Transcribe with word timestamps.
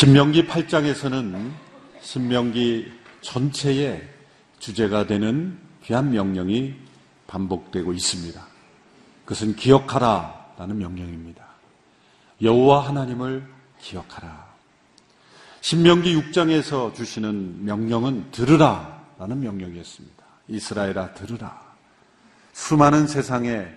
신명기 0.00 0.46
8장에서는 0.46 1.50
신명기 2.00 2.90
전체의 3.20 4.08
주제가 4.58 5.06
되는 5.06 5.58
귀한 5.84 6.10
명령이 6.10 6.74
반복되고 7.26 7.92
있습니다. 7.92 8.42
그것은 9.26 9.56
기억하라라는 9.56 10.78
명령입니다. 10.78 11.44
여호와 12.40 12.88
하나님을 12.88 13.46
기억하라. 13.78 14.48
신명기 15.60 16.16
6장에서 16.16 16.94
주시는 16.94 17.66
명령은 17.66 18.30
들으라라는 18.30 19.38
명령이었습니다. 19.38 20.24
이스라엘아 20.48 21.12
들으라. 21.12 21.60
수많은 22.54 23.06
세상의 23.06 23.70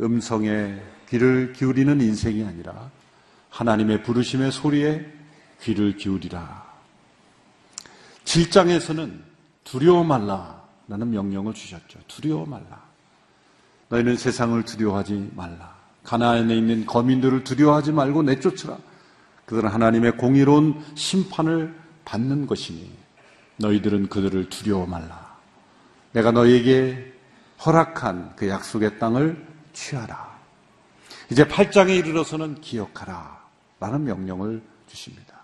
음성에 0.00 0.80
귀를 1.10 1.52
기울이는 1.52 2.00
인생이 2.00 2.42
아니라 2.44 2.90
하나님의 3.50 4.02
부르심의 4.02 4.50
소리에 4.50 5.17
귀를 5.62 5.96
기울이라. 5.96 6.66
7장에서는 8.24 9.20
두려워 9.64 10.04
말라라는 10.04 11.10
명령을 11.10 11.54
주셨죠. 11.54 11.98
두려워 12.06 12.46
말라. 12.46 12.82
너희는 13.88 14.16
세상을 14.16 14.62
두려워하지 14.64 15.32
말라. 15.34 15.76
가나안에 16.04 16.54
있는 16.56 16.86
거민들을 16.86 17.44
두려워하지 17.44 17.92
말고 17.92 18.22
내쫓으라. 18.22 18.78
그들은 19.46 19.70
하나님의 19.70 20.16
공의로운 20.16 20.84
심판을 20.94 21.74
받는 22.04 22.46
것이니 22.46 22.90
너희들은 23.56 24.08
그들을 24.08 24.48
두려워 24.50 24.86
말라. 24.86 25.36
내가 26.12 26.30
너희에게 26.32 27.14
허락한 27.64 28.36
그 28.36 28.48
약속의 28.48 28.98
땅을 28.98 29.46
취하라. 29.72 30.38
이제 31.30 31.44
8장에 31.44 31.96
이르러서는 31.98 32.60
기억하라. 32.60 33.38
라는 33.80 34.04
명령을 34.04 34.62
주십니다. 34.86 35.37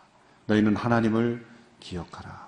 너희는 0.46 0.76
하나님을 0.76 1.44
기억하라. 1.80 2.44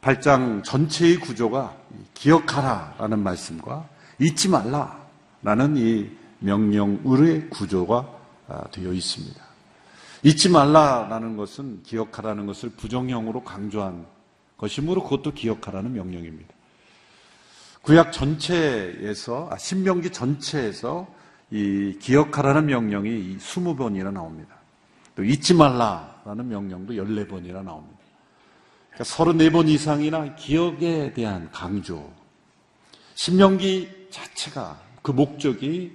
8장 0.00 0.62
전체의 0.64 1.16
구조가 1.16 1.74
기억하라 2.12 2.96
라는 2.98 3.20
말씀과 3.20 3.88
잊지 4.18 4.48
말라 4.50 5.02
라는 5.42 5.76
이 5.76 6.10
명령의 6.40 7.48
구조가 7.48 8.08
아, 8.48 8.64
되어 8.70 8.92
있습니다. 8.92 9.42
잊지 10.22 10.50
말라라는 10.50 11.36
것은 11.36 11.82
기억하라는 11.82 12.46
것을 12.46 12.70
부정형으로 12.70 13.44
강조한 13.44 14.06
것이므로 14.58 15.02
그것도 15.02 15.32
기억하라는 15.32 15.94
명령입니다. 15.94 16.52
구약 17.82 18.12
전체에서, 18.12 19.48
아, 19.50 19.58
신명기 19.58 20.10
전체에서 20.10 21.06
이 21.50 21.98
기억하라는 22.00 22.66
명령이 22.66 23.36
20번이나 23.36 24.12
나옵니다. 24.12 24.54
또 25.14 25.24
잊지 25.24 25.54
말라 25.54 26.13
라는 26.24 26.48
명령도 26.48 26.94
14번이나 26.94 27.62
나옵니다. 27.62 27.98
그러니까 28.90 29.04
34번 29.04 29.68
이상이나 29.68 30.34
기억에 30.36 31.12
대한 31.12 31.50
강조. 31.50 32.10
신명기 33.14 34.08
자체가 34.10 34.80
그 35.02 35.10
목적이 35.10 35.92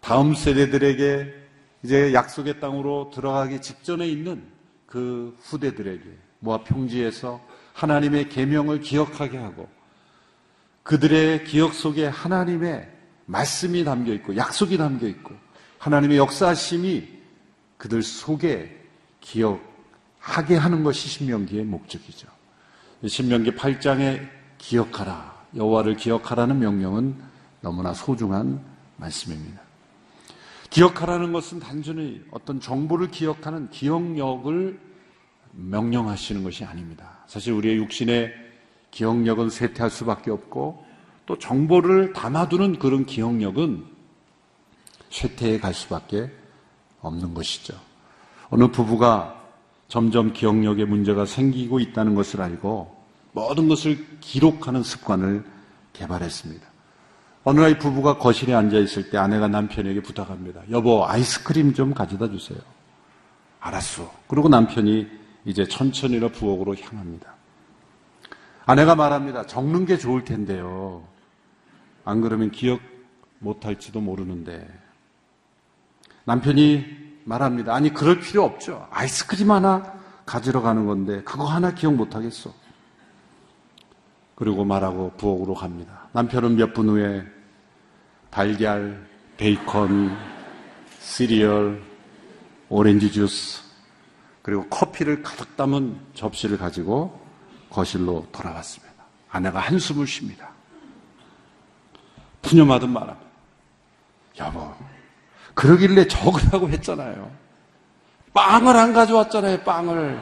다음 0.00 0.34
세대들에게 0.34 1.34
이제 1.82 2.14
약속의 2.14 2.60
땅으로 2.60 3.10
들어가기 3.12 3.60
직전에 3.60 4.06
있는 4.06 4.44
그 4.86 5.36
후대들에게 5.40 6.04
모압 6.38 6.64
평지에서 6.64 7.40
하나님의 7.72 8.28
계명을 8.28 8.80
기억하게 8.80 9.38
하고 9.38 9.68
그들의 10.84 11.44
기억 11.44 11.74
속에 11.74 12.06
하나님의 12.06 12.88
말씀이 13.26 13.84
담겨 13.84 14.12
있고 14.12 14.36
약속이 14.36 14.76
담겨 14.76 15.08
있고 15.08 15.34
하나님의 15.78 16.18
역사심이 16.18 17.08
그들 17.78 18.02
속에 18.02 18.83
기억 19.24 19.60
하게 20.18 20.56
하는 20.56 20.84
것이 20.84 21.08
신명기의 21.08 21.64
목적이죠. 21.64 22.28
신명기 23.06 23.52
8장에 23.52 24.28
기억하라. 24.58 25.34
여호와를 25.56 25.96
기억하라는 25.96 26.58
명령은 26.58 27.16
너무나 27.60 27.94
소중한 27.94 28.62
말씀입니다. 28.96 29.60
기억하라는 30.70 31.32
것은 31.32 31.58
단순히 31.58 32.22
어떤 32.30 32.60
정보를 32.60 33.10
기억하는 33.10 33.70
기억력을 33.70 34.78
명령하시는 35.52 36.42
것이 36.42 36.64
아닙니다. 36.64 37.18
사실 37.26 37.52
우리의 37.52 37.76
육신의 37.76 38.32
기억력은 38.90 39.50
쇠퇴할 39.50 39.90
수밖에 39.90 40.30
없고 40.30 40.84
또 41.26 41.38
정보를 41.38 42.12
담아두는 42.12 42.78
그런 42.78 43.06
기억력은 43.06 43.86
쇠퇴해 45.10 45.60
갈 45.60 45.72
수밖에 45.72 46.30
없는 47.00 47.34
것이죠. 47.34 47.78
어느 48.54 48.68
부부가 48.68 49.34
점점 49.88 50.32
기억력에 50.32 50.84
문제가 50.84 51.26
생기고 51.26 51.80
있다는 51.80 52.14
것을 52.14 52.40
알고 52.40 53.04
모든 53.32 53.66
것을 53.66 53.98
기록하는 54.20 54.84
습관을 54.84 55.44
개발했습니다. 55.92 56.64
어느 57.42 57.58
날 57.58 57.80
부부가 57.80 58.16
거실에 58.16 58.54
앉아 58.54 58.78
있을 58.78 59.10
때 59.10 59.18
아내가 59.18 59.48
남편에게 59.48 60.02
부탁합니다. 60.02 60.62
여보, 60.70 61.04
아이스크림 61.04 61.74
좀 61.74 61.94
가져다 61.94 62.30
주세요. 62.30 62.60
알았어. 63.58 64.08
그리고 64.28 64.48
남편이 64.48 65.08
이제 65.46 65.66
천천히로 65.66 66.28
부엌으로 66.28 66.76
향합니다. 66.76 67.34
아내가 68.66 68.94
말합니다. 68.94 69.46
적는 69.46 69.84
게 69.84 69.98
좋을 69.98 70.24
텐데요. 70.24 71.02
안 72.04 72.20
그러면 72.20 72.52
기억 72.52 72.80
못 73.40 73.66
할지도 73.66 74.00
모르는데. 74.00 74.64
남편이 76.24 77.03
말합니다. 77.24 77.74
아니, 77.74 77.92
그럴 77.92 78.20
필요 78.20 78.44
없죠. 78.44 78.86
아이스크림 78.90 79.50
하나 79.50 79.94
가지러 80.26 80.60
가는 80.62 80.86
건데, 80.86 81.22
그거 81.22 81.44
하나 81.44 81.74
기억 81.74 81.94
못 81.94 82.14
하겠어. 82.14 82.52
그리고 84.34 84.64
말하고 84.64 85.12
부엌으로 85.16 85.54
갑니다. 85.54 86.08
남편은 86.12 86.56
몇 86.56 86.72
분 86.74 86.88
후에 86.88 87.24
달걀, 88.30 89.06
베이컨, 89.36 90.16
시리얼, 91.00 91.80
오렌지 92.68 93.12
주스, 93.12 93.62
그리고 94.42 94.66
커피를 94.68 95.22
가득 95.22 95.56
담은 95.56 95.96
접시를 96.14 96.58
가지고 96.58 97.20
거실로 97.70 98.26
돌아왔습니다. 98.32 98.92
아내가 99.30 99.60
한숨을 99.60 100.06
쉽니다. 100.06 100.50
푸념하듯 102.42 102.88
말합니다. 102.88 103.30
여보, 104.40 104.74
그러길래 105.54 106.06
적으라고 106.08 106.68
했잖아요. 106.70 107.30
빵을 108.32 108.76
안 108.76 108.92
가져왔잖아요, 108.92 109.60
빵을. 109.60 110.20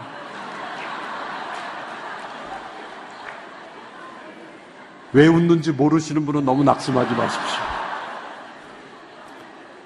왜 5.15 5.27
웃는지 5.27 5.73
모르시는 5.73 6.25
분은 6.25 6.45
너무 6.45 6.65
낙심하지 6.65 7.15
마십시오. 7.15 7.61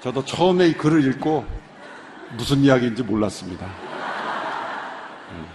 저도 0.01 0.23
처음에 0.23 0.67
이 0.67 0.73
글을 0.73 1.05
읽고 1.09 1.45
무슨 2.37 2.59
이야기인지 2.59 3.03
몰랐습니다. 3.03 3.65
음. 5.31 5.45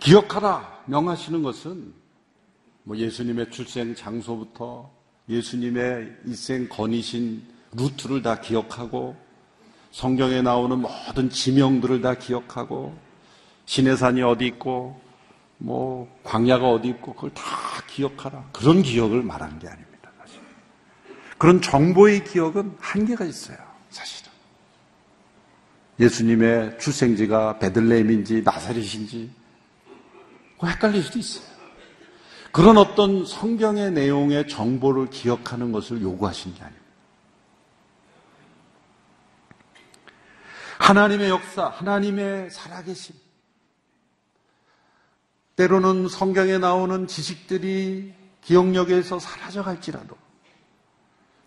기억하라 0.00 0.82
명하시는 0.86 1.42
것은 1.42 1.94
뭐 2.82 2.96
예수님의 2.96 3.50
출생 3.50 3.94
장소부터 3.94 4.93
예수님의 5.28 6.12
일생 6.26 6.68
건이신 6.68 7.42
루트를 7.72 8.22
다 8.22 8.40
기억하고 8.40 9.16
성경에 9.90 10.42
나오는 10.42 10.78
모든 10.78 11.30
지명들을 11.30 12.02
다 12.02 12.14
기억하고 12.14 12.96
신해산이 13.66 14.22
어디 14.22 14.46
있고 14.46 15.00
뭐 15.56 16.14
광야가 16.24 16.68
어디 16.68 16.88
있고 16.88 17.14
그걸 17.14 17.32
다 17.32 17.42
기억하라 17.86 18.50
그런 18.52 18.82
기억을 18.82 19.22
말하는 19.22 19.58
게 19.58 19.68
아닙니다. 19.68 20.10
사실 20.20 20.40
그런 21.38 21.62
정보의 21.62 22.24
기억은 22.24 22.76
한계가 22.78 23.24
있어요. 23.24 23.56
사실은 23.90 24.30
예수님의 26.00 26.78
출생지가 26.80 27.58
베들레헴인지 27.60 28.42
나사렛인지 28.42 29.30
헷갈릴 30.62 31.02
수도 31.02 31.18
있어요. 31.18 31.53
그런 32.54 32.78
어떤 32.78 33.26
성경의 33.26 33.90
내용의 33.90 34.46
정보를 34.46 35.10
기억하는 35.10 35.72
것을 35.72 36.00
요구하신 36.00 36.54
게 36.54 36.62
아닙니다. 36.62 36.86
하나님의 40.78 41.30
역사, 41.30 41.66
하나님의 41.66 42.50
살아계심. 42.50 43.16
때로는 45.56 46.06
성경에 46.06 46.58
나오는 46.58 47.08
지식들이 47.08 48.14
기억력에서 48.42 49.18
사라져 49.18 49.64
갈지라도 49.64 50.16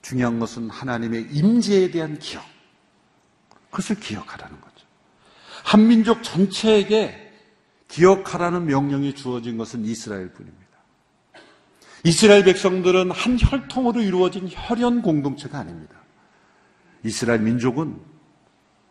중요한 0.02 0.42
것은 0.42 0.70
하나님의 0.70 1.30
임재에 1.32 1.90
대한 1.90 2.20
기억. 2.20 2.44
그것을 3.72 3.98
기억하라는 4.02 4.60
거죠. 4.60 4.86
한민족 5.64 6.22
전체에게 6.22 7.32
기억하라는 7.88 8.66
명령이 8.66 9.16
주어진 9.16 9.58
것은 9.58 9.86
이스라엘 9.86 10.34
뿐입니다. 10.34 10.67
이스라엘 12.04 12.44
백성들은 12.44 13.12
한 13.12 13.38
혈통으로 13.40 14.02
이루어진 14.02 14.48
혈연 14.50 15.02
공동체가 15.02 15.60
아닙니다. 15.60 15.96
이스라엘 17.04 17.42
민족은 17.42 18.00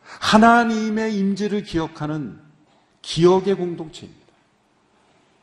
하나님의 0.03 1.17
임재를 1.17 1.63
기억하는 1.63 2.39
기억의 3.03 3.55
공동체입니다. 3.55 4.27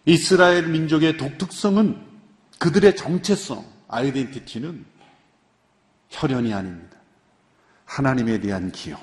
이스라엘 0.05 0.67
민족의 0.67 1.17
독특성은 1.17 1.99
그들의 2.59 2.95
정체성, 2.95 3.65
아이덴티티는 3.87 4.85
혈연이 6.09 6.53
아닙니다. 6.53 6.97
하나님에 7.85 8.39
대한 8.39 8.71
기억. 8.71 9.01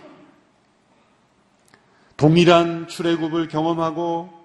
동일한 2.17 2.87
출애굽을 2.87 3.49
경험하고 3.49 4.40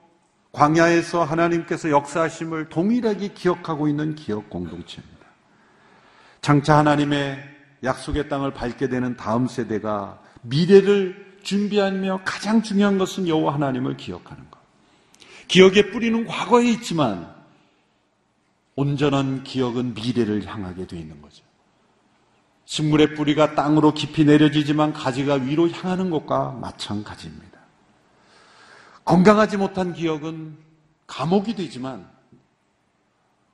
광야에서 0.55 1.25
하나님께서 1.25 1.89
역사하심을 1.89 2.69
동일하게 2.69 3.29
기억하고 3.33 3.89
있는 3.89 4.15
기억 4.15 4.49
공동체입니다. 4.49 5.25
장차 6.39 6.77
하나님의 6.77 7.43
약속의 7.83 8.29
땅을 8.29 8.53
밟게 8.53 8.87
되는 8.87 9.17
다음 9.17 9.47
세대가 9.47 10.21
미래를 10.43 11.39
준비하며 11.43 12.21
가장 12.23 12.63
중요한 12.63 12.97
것은 12.97 13.27
여호와 13.27 13.53
하나님을 13.55 13.97
기억하는 13.97 14.49
것. 14.49 14.59
기억의 15.49 15.91
뿌리는 15.91 16.25
과거에 16.25 16.69
있지만 16.69 17.35
온전한 18.75 19.43
기억은 19.43 19.93
미래를 19.93 20.45
향하게 20.45 20.87
되어 20.87 20.99
있는 20.99 21.21
거죠. 21.21 21.43
식물의 22.63 23.15
뿌리가 23.15 23.55
땅으로 23.55 23.93
깊이 23.93 24.23
내려지지만 24.23 24.93
가지가 24.93 25.35
위로 25.35 25.69
향하는 25.69 26.09
것과 26.09 26.51
마찬가지입니다. 26.61 27.54
건강하지 29.05 29.57
못한 29.57 29.93
기억은 29.93 30.57
감옥이 31.07 31.55
되지만 31.55 32.09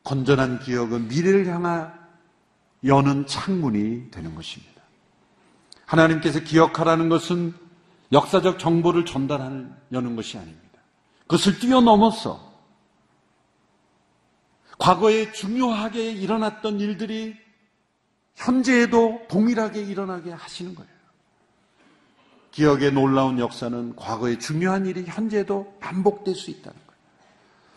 건전한 0.04 0.60
기억은 0.60 1.10
미래를 1.10 1.46
향하 1.48 1.94
여는 2.84 3.28
창문이 3.28 4.10
되는 4.10 4.34
것입니다. 4.34 4.82
하나님께서 5.86 6.40
기억하라는 6.40 7.10
것은 7.10 7.54
역사적 8.12 8.60
정보를 8.60 9.06
전달하는 9.06 9.76
여는 9.92 10.16
것이 10.16 10.38
아닙니다. 10.38 10.80
그것을 11.22 11.60
뛰어넘어서 11.60 12.52
과거에 14.80 15.32
중요하게 15.32 16.12
일어났던 16.14 16.80
일들이 16.80 17.36
현재에도 18.36 19.22
동일하게 19.30 19.84
일어나게 19.84 20.32
하시는 20.32 20.74
거예요. 20.74 20.92
기억의 22.52 22.92
놀라운 22.92 23.40
역사는 23.40 23.96
과거의 23.96 24.40
중요한 24.40 24.86
일이 24.86 25.04
현재에도 25.06 25.78
반복될 25.80 26.36
수 26.36 26.52
있다는 26.52 26.78
거예요. 26.86 27.02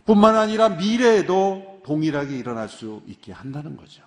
뿐만 0.04 0.36
아니라 0.36 0.68
미래에도 0.70 1.80
동일하게 1.84 2.36
일어날 2.36 2.68
수 2.68 3.02
있게 3.06 3.32
한다는 3.32 3.76
거죠. 3.76 4.02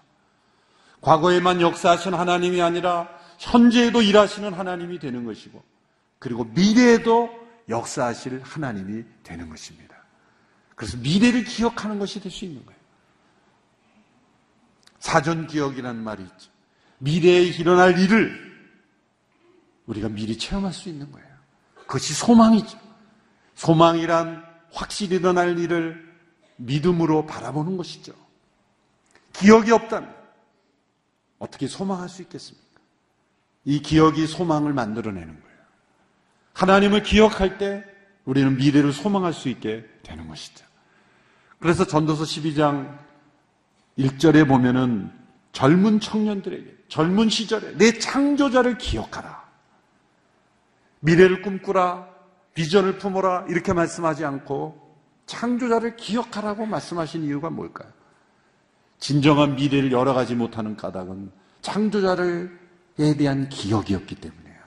과거에만 1.01 1.61
역사하신 1.61 2.13
하나님이 2.13 2.61
아니라 2.61 3.07
현재에도 3.39 4.01
일하시는 4.01 4.53
하나님이 4.53 4.99
되는 4.99 5.25
것이고, 5.25 5.63
그리고 6.19 6.43
미래에도 6.43 7.29
역사하실 7.69 8.41
하나님이 8.43 9.03
되는 9.23 9.49
것입니다. 9.49 9.95
그래서 10.75 10.97
미래를 10.97 11.43
기억하는 11.43 11.99
것이 11.99 12.19
될 12.19 12.31
수 12.31 12.45
있는 12.45 12.65
거예요. 12.65 12.77
사전 14.99 15.47
기억이라는 15.47 16.03
말이 16.03 16.23
있죠. 16.23 16.51
미래에 16.97 17.43
일어날 17.43 17.99
일을 17.99 18.46
우리가 19.87 20.09
미리 20.09 20.37
체험할 20.37 20.73
수 20.73 20.89
있는 20.89 21.11
거예요. 21.11 21.27
그것이 21.75 22.13
소망이죠. 22.13 22.77
소망이란 23.55 24.43
확실히 24.71 25.15
일어날 25.17 25.57
일을 25.57 26.05
믿음으로 26.57 27.25
바라보는 27.25 27.77
것이죠. 27.77 28.13
기억이 29.33 29.71
없다면 29.71 30.13
어떻게 31.39 31.67
소망할 31.67 32.09
수 32.09 32.21
있겠습니까? 32.21 32.67
이 33.65 33.81
기억이 33.81 34.27
소망을 34.27 34.73
만들어내는 34.73 35.27
거예요. 35.27 35.57
하나님을 36.53 37.03
기억할 37.03 37.57
때 37.57 37.83
우리는 38.25 38.57
미래를 38.57 38.91
소망할 38.91 39.33
수 39.33 39.49
있게 39.49 39.85
되는 40.03 40.27
것이죠. 40.27 40.65
그래서 41.59 41.85
전도서 41.85 42.23
12장 42.23 42.97
1절에 43.97 44.47
보면은 44.47 45.11
젊은 45.51 45.99
청년들에게 45.99 46.77
젊은 46.87 47.29
시절에 47.29 47.77
내 47.77 47.97
창조자를 47.97 48.77
기억하라. 48.77 49.46
미래를 51.07 51.41
꿈꾸라. 51.41 52.05
비전을 52.53 52.97
품어라. 52.97 53.45
이렇게 53.47 53.71
말씀하지 53.71 54.25
않고 54.25 54.95
창조자를 55.25 55.95
기억하라고 55.95 56.65
말씀하신 56.65 57.23
이유가 57.23 57.49
뭘까요? 57.49 57.89
진정한 58.99 59.55
미래를 59.55 59.91
열어가지 59.91 60.35
못하는 60.35 60.75
까닭은 60.75 61.31
창조자에 61.61 63.15
대한 63.17 63.47
기억이었기 63.47 64.15
때문이에요. 64.15 64.57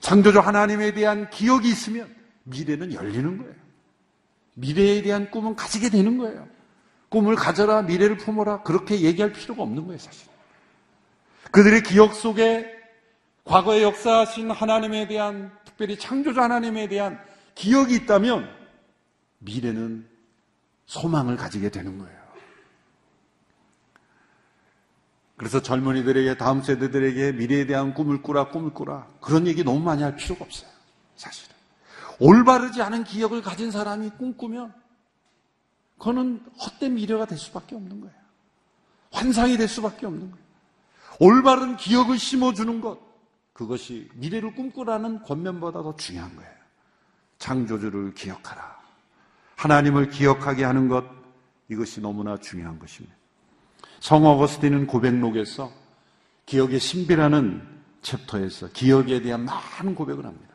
창조주 0.00 0.40
하나님에 0.40 0.94
대한 0.94 1.30
기억이 1.30 1.68
있으면 1.68 2.12
미래는 2.44 2.92
열리는 2.92 3.38
거예요. 3.38 3.54
미래에 4.54 5.02
대한 5.02 5.30
꿈은 5.30 5.54
가지게 5.54 5.90
되는 5.90 6.18
거예요. 6.18 6.48
꿈을 7.08 7.36
가져라, 7.36 7.82
미래를 7.82 8.16
품어라, 8.16 8.62
그렇게 8.62 9.00
얘기할 9.02 9.32
필요가 9.32 9.62
없는 9.62 9.86
거예요, 9.86 9.98
사실. 9.98 10.28
그들의 11.50 11.82
기억 11.82 12.14
속에 12.14 12.79
과거에 13.44 13.82
역사하신 13.82 14.50
하나님에 14.50 15.08
대한, 15.08 15.50
특별히 15.64 15.98
창조자 15.98 16.42
하나님에 16.42 16.88
대한 16.88 17.18
기억이 17.54 17.94
있다면 17.94 18.48
미래는 19.38 20.08
소망을 20.86 21.36
가지게 21.36 21.70
되는 21.70 21.98
거예요. 21.98 22.20
그래서 25.36 25.62
젊은이들에게, 25.62 26.36
다음 26.36 26.62
세대들에게 26.62 27.32
미래에 27.32 27.66
대한 27.66 27.94
꿈을 27.94 28.22
꾸라, 28.22 28.50
꿈을 28.50 28.74
꾸라. 28.74 29.06
그런 29.20 29.46
얘기 29.46 29.64
너무 29.64 29.80
많이 29.80 30.02
할 30.02 30.16
필요가 30.16 30.44
없어요. 30.44 30.70
사실은. 31.16 31.54
올바르지 32.18 32.82
않은 32.82 33.04
기억을 33.04 33.40
가진 33.40 33.70
사람이 33.70 34.10
꿈꾸면 34.18 34.74
그거는 35.96 36.44
헛된 36.58 36.94
미래가 36.94 37.24
될 37.24 37.38
수밖에 37.38 37.74
없는 37.74 38.00
거예요. 38.00 38.14
환상이 39.12 39.56
될 39.56 39.68
수밖에 39.68 40.06
없는 40.06 40.30
거예요. 40.30 40.44
올바른 41.18 41.76
기억을 41.76 42.18
심어주는 42.18 42.80
것, 42.80 42.98
그것이 43.60 44.08
미래를 44.14 44.54
꿈꾸라는 44.54 45.22
권면보다 45.22 45.82
더 45.82 45.94
중요한 45.94 46.34
거예요. 46.34 46.50
창조주를 47.38 48.14
기억하라. 48.14 48.80
하나님을 49.56 50.08
기억하게 50.08 50.64
하는 50.64 50.88
것, 50.88 51.04
이것이 51.68 52.00
너무나 52.00 52.38
중요한 52.38 52.78
것입니다. 52.78 53.14
성 53.98 54.24
어거스틴은 54.24 54.86
고백록에서 54.86 55.70
기억의 56.46 56.80
신비라는 56.80 57.62
챕터에서 58.00 58.68
기억에 58.68 59.20
대한 59.20 59.44
많은 59.44 59.94
고백을 59.94 60.24
합니다. 60.24 60.54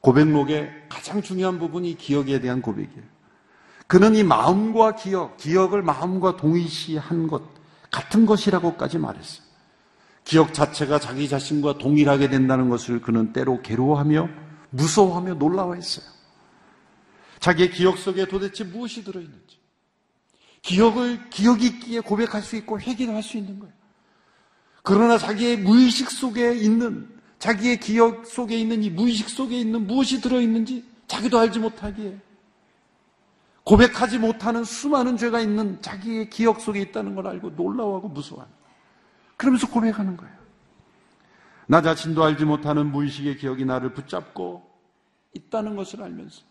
고백록의 0.00 0.86
가장 0.88 1.22
중요한 1.22 1.60
부분이 1.60 1.96
기억에 1.96 2.40
대한 2.40 2.60
고백이에요. 2.60 3.04
그는 3.86 4.16
이 4.16 4.24
마음과 4.24 4.96
기억, 4.96 5.36
기억을 5.36 5.82
마음과 5.82 6.38
동일시한 6.38 7.28
것, 7.28 7.40
같은 7.92 8.26
것이라고까지 8.26 8.98
말했어요. 8.98 9.47
기억 10.28 10.52
자체가 10.52 11.00
자기 11.00 11.26
자신과 11.26 11.78
동일하게 11.78 12.28
된다는 12.28 12.68
것을 12.68 13.00
그는 13.00 13.32
때로 13.32 13.62
괴로워하며 13.62 14.28
무서워하며 14.68 15.34
놀라워했어요. 15.34 16.04
자기의 17.40 17.70
기억 17.70 17.96
속에 17.96 18.26
도대체 18.26 18.62
무엇이 18.62 19.02
들어있는지. 19.02 19.58
기억을 20.60 21.30
기억 21.30 21.62
있기에 21.62 22.00
고백할 22.00 22.42
수 22.42 22.56
있고 22.56 22.78
회개를 22.78 23.14
할 23.14 23.22
수 23.22 23.38
있는 23.38 23.58
거예요. 23.58 23.72
그러나 24.82 25.16
자기의 25.16 25.56
무의식 25.60 26.10
속에 26.10 26.56
있는 26.56 27.08
자기의 27.38 27.80
기억 27.80 28.26
속에 28.26 28.54
있는 28.54 28.82
이 28.82 28.90
무의식 28.90 29.30
속에 29.30 29.58
있는 29.58 29.86
무엇이 29.86 30.20
들어있는지 30.20 30.84
자기도 31.06 31.38
알지 31.38 31.58
못하기에 31.58 32.18
고백하지 33.64 34.18
못하는 34.18 34.62
수많은 34.62 35.16
죄가 35.16 35.40
있는 35.40 35.80
자기의 35.80 36.28
기억 36.28 36.60
속에 36.60 36.82
있다는 36.82 37.14
걸 37.14 37.28
알고 37.28 37.50
놀라워하고 37.50 38.08
무서워하는 38.10 38.57
그러면서 39.38 39.66
고백하는 39.70 40.18
거예요. 40.18 40.34
나 41.66 41.80
자신도 41.80 42.22
알지 42.22 42.44
못하는 42.44 42.92
무의식의 42.92 43.38
기억이 43.38 43.64
나를 43.64 43.94
붙잡고 43.94 44.68
있다는 45.34 45.76
것을 45.76 46.02
알면서 46.02 46.42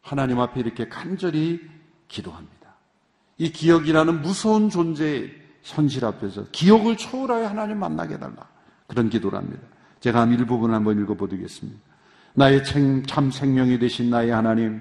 하나님 0.00 0.40
앞에 0.40 0.60
이렇게 0.60 0.88
간절히 0.88 1.60
기도합니다. 2.08 2.74
이 3.38 3.52
기억이라는 3.52 4.22
무서운 4.22 4.70
존재의 4.70 5.32
현실 5.62 6.04
앞에서 6.04 6.46
기억을 6.52 6.96
초월하여 6.96 7.48
하나님 7.48 7.78
만나게 7.78 8.14
해달라. 8.14 8.48
그런 8.86 9.10
기도를 9.10 9.38
합니다. 9.38 9.62
제가 10.00 10.24
일부분 10.26 10.72
한번 10.72 11.00
읽어보겠습니다. 11.00 11.78
나의 12.34 12.62
참 12.64 13.30
생명이 13.30 13.78
되신 13.78 14.10
나의 14.10 14.30
하나님, 14.30 14.80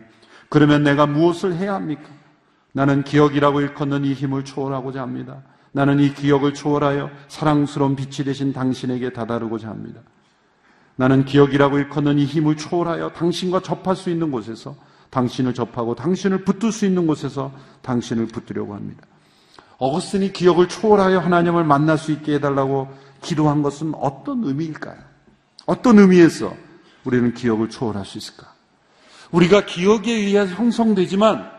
그러면 0.49 0.83
내가 0.83 1.05
무엇을 1.05 1.55
해야 1.55 1.73
합니까? 1.73 2.09
나는 2.71 3.03
기억이라고 3.03 3.61
일컫는 3.61 4.05
이 4.05 4.13
힘을 4.13 4.45
초월하고자 4.45 5.01
합니다. 5.01 5.43
나는 5.71 5.99
이 5.99 6.13
기억을 6.13 6.53
초월하여 6.53 7.09
사랑스러운 7.27 7.95
빛이 7.95 8.25
되신 8.25 8.53
당신에게 8.53 9.13
다다르고자 9.13 9.69
합니다. 9.69 10.01
나는 10.95 11.25
기억이라고 11.25 11.77
일컫는 11.77 12.19
이 12.19 12.25
힘을 12.25 12.57
초월하여 12.57 13.11
당신과 13.11 13.61
접할 13.61 13.95
수 13.95 14.09
있는 14.09 14.31
곳에서 14.31 14.75
당신을 15.09 15.53
접하고 15.53 15.95
당신을 15.95 16.43
붙들 16.43 16.71
수 16.71 16.85
있는 16.85 17.07
곳에서 17.07 17.51
당신을 17.81 18.27
붙들려고 18.27 18.75
합니다. 18.75 19.03
어거스틴이 19.77 20.33
기억을 20.33 20.67
초월하여 20.67 21.19
하나님을 21.19 21.63
만날 21.63 21.97
수 21.97 22.11
있게 22.11 22.35
해달라고 22.35 22.89
기도한 23.21 23.61
것은 23.61 23.93
어떤 23.95 24.43
의미일까요? 24.43 24.97
어떤 25.65 25.99
의미에서 25.99 26.53
우리는 27.05 27.33
기억을 27.33 27.69
초월할 27.69 28.05
수 28.05 28.17
있을까? 28.17 28.53
우리가 29.31 29.65
기억에 29.65 30.11
의해서 30.11 30.53
형성되지만 30.55 31.58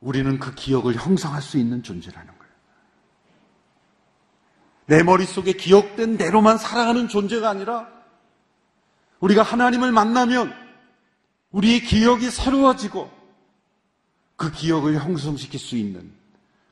우리는 0.00 0.38
그 0.38 0.54
기억을 0.54 0.94
형성할 0.94 1.42
수 1.42 1.58
있는 1.58 1.82
존재라는 1.82 2.26
거예요. 2.26 2.52
내 4.86 5.02
머릿속에 5.02 5.52
기억된 5.52 6.16
대로만 6.16 6.56
살아가는 6.56 7.08
존재가 7.08 7.48
아니라 7.48 7.88
우리가 9.20 9.42
하나님을 9.42 9.92
만나면 9.92 10.52
우리의 11.50 11.80
기억이 11.80 12.30
새로워지고 12.30 13.10
그 14.36 14.52
기억을 14.52 14.94
형성시킬 14.94 15.58
수 15.58 15.76
있는 15.76 16.12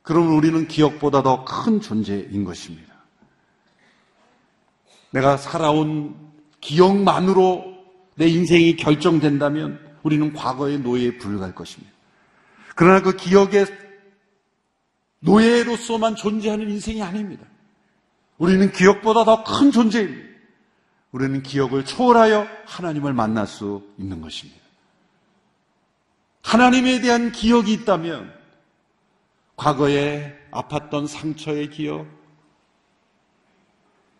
그러면 0.01 0.33
우리는 0.33 0.67
기억보다 0.67 1.21
더 1.21 1.43
큰 1.43 1.81
존재인 1.81 2.45
것입니다. 2.45 2.93
내가 5.11 5.35
살아온 5.35 6.15
기억만으로 6.61 7.75
내 8.15 8.27
인생이 8.27 8.77
결정된다면 8.77 9.79
우리는 10.03 10.31
과거의 10.33 10.79
노예에 10.79 11.17
불과할 11.17 11.53
것입니다. 11.53 11.96
그러나 12.77 13.01
그 13.01 13.15
기억의 13.15 13.65
노예로서만 15.21 16.15
존재하는 16.15 16.69
인생이 16.69 17.01
아닙니다. 17.01 17.43
우리는 18.37 18.71
기억보다 18.71 19.23
더 19.25 19.43
큰 19.43 19.71
존재입니다. 19.71 20.27
우리는 21.11 21.41
기억을 21.41 21.85
초월하여 21.85 22.47
하나님을 22.67 23.13
만날 23.13 23.47
수 23.47 23.83
있는 23.97 24.21
것입니다. 24.21 24.61
하나님에 26.43 27.01
대한 27.01 27.31
기억이 27.31 27.73
있다면 27.73 28.31
과거에 29.55 30.37
아팠던 30.51 31.07
상처의 31.07 31.71
기억, 31.71 32.05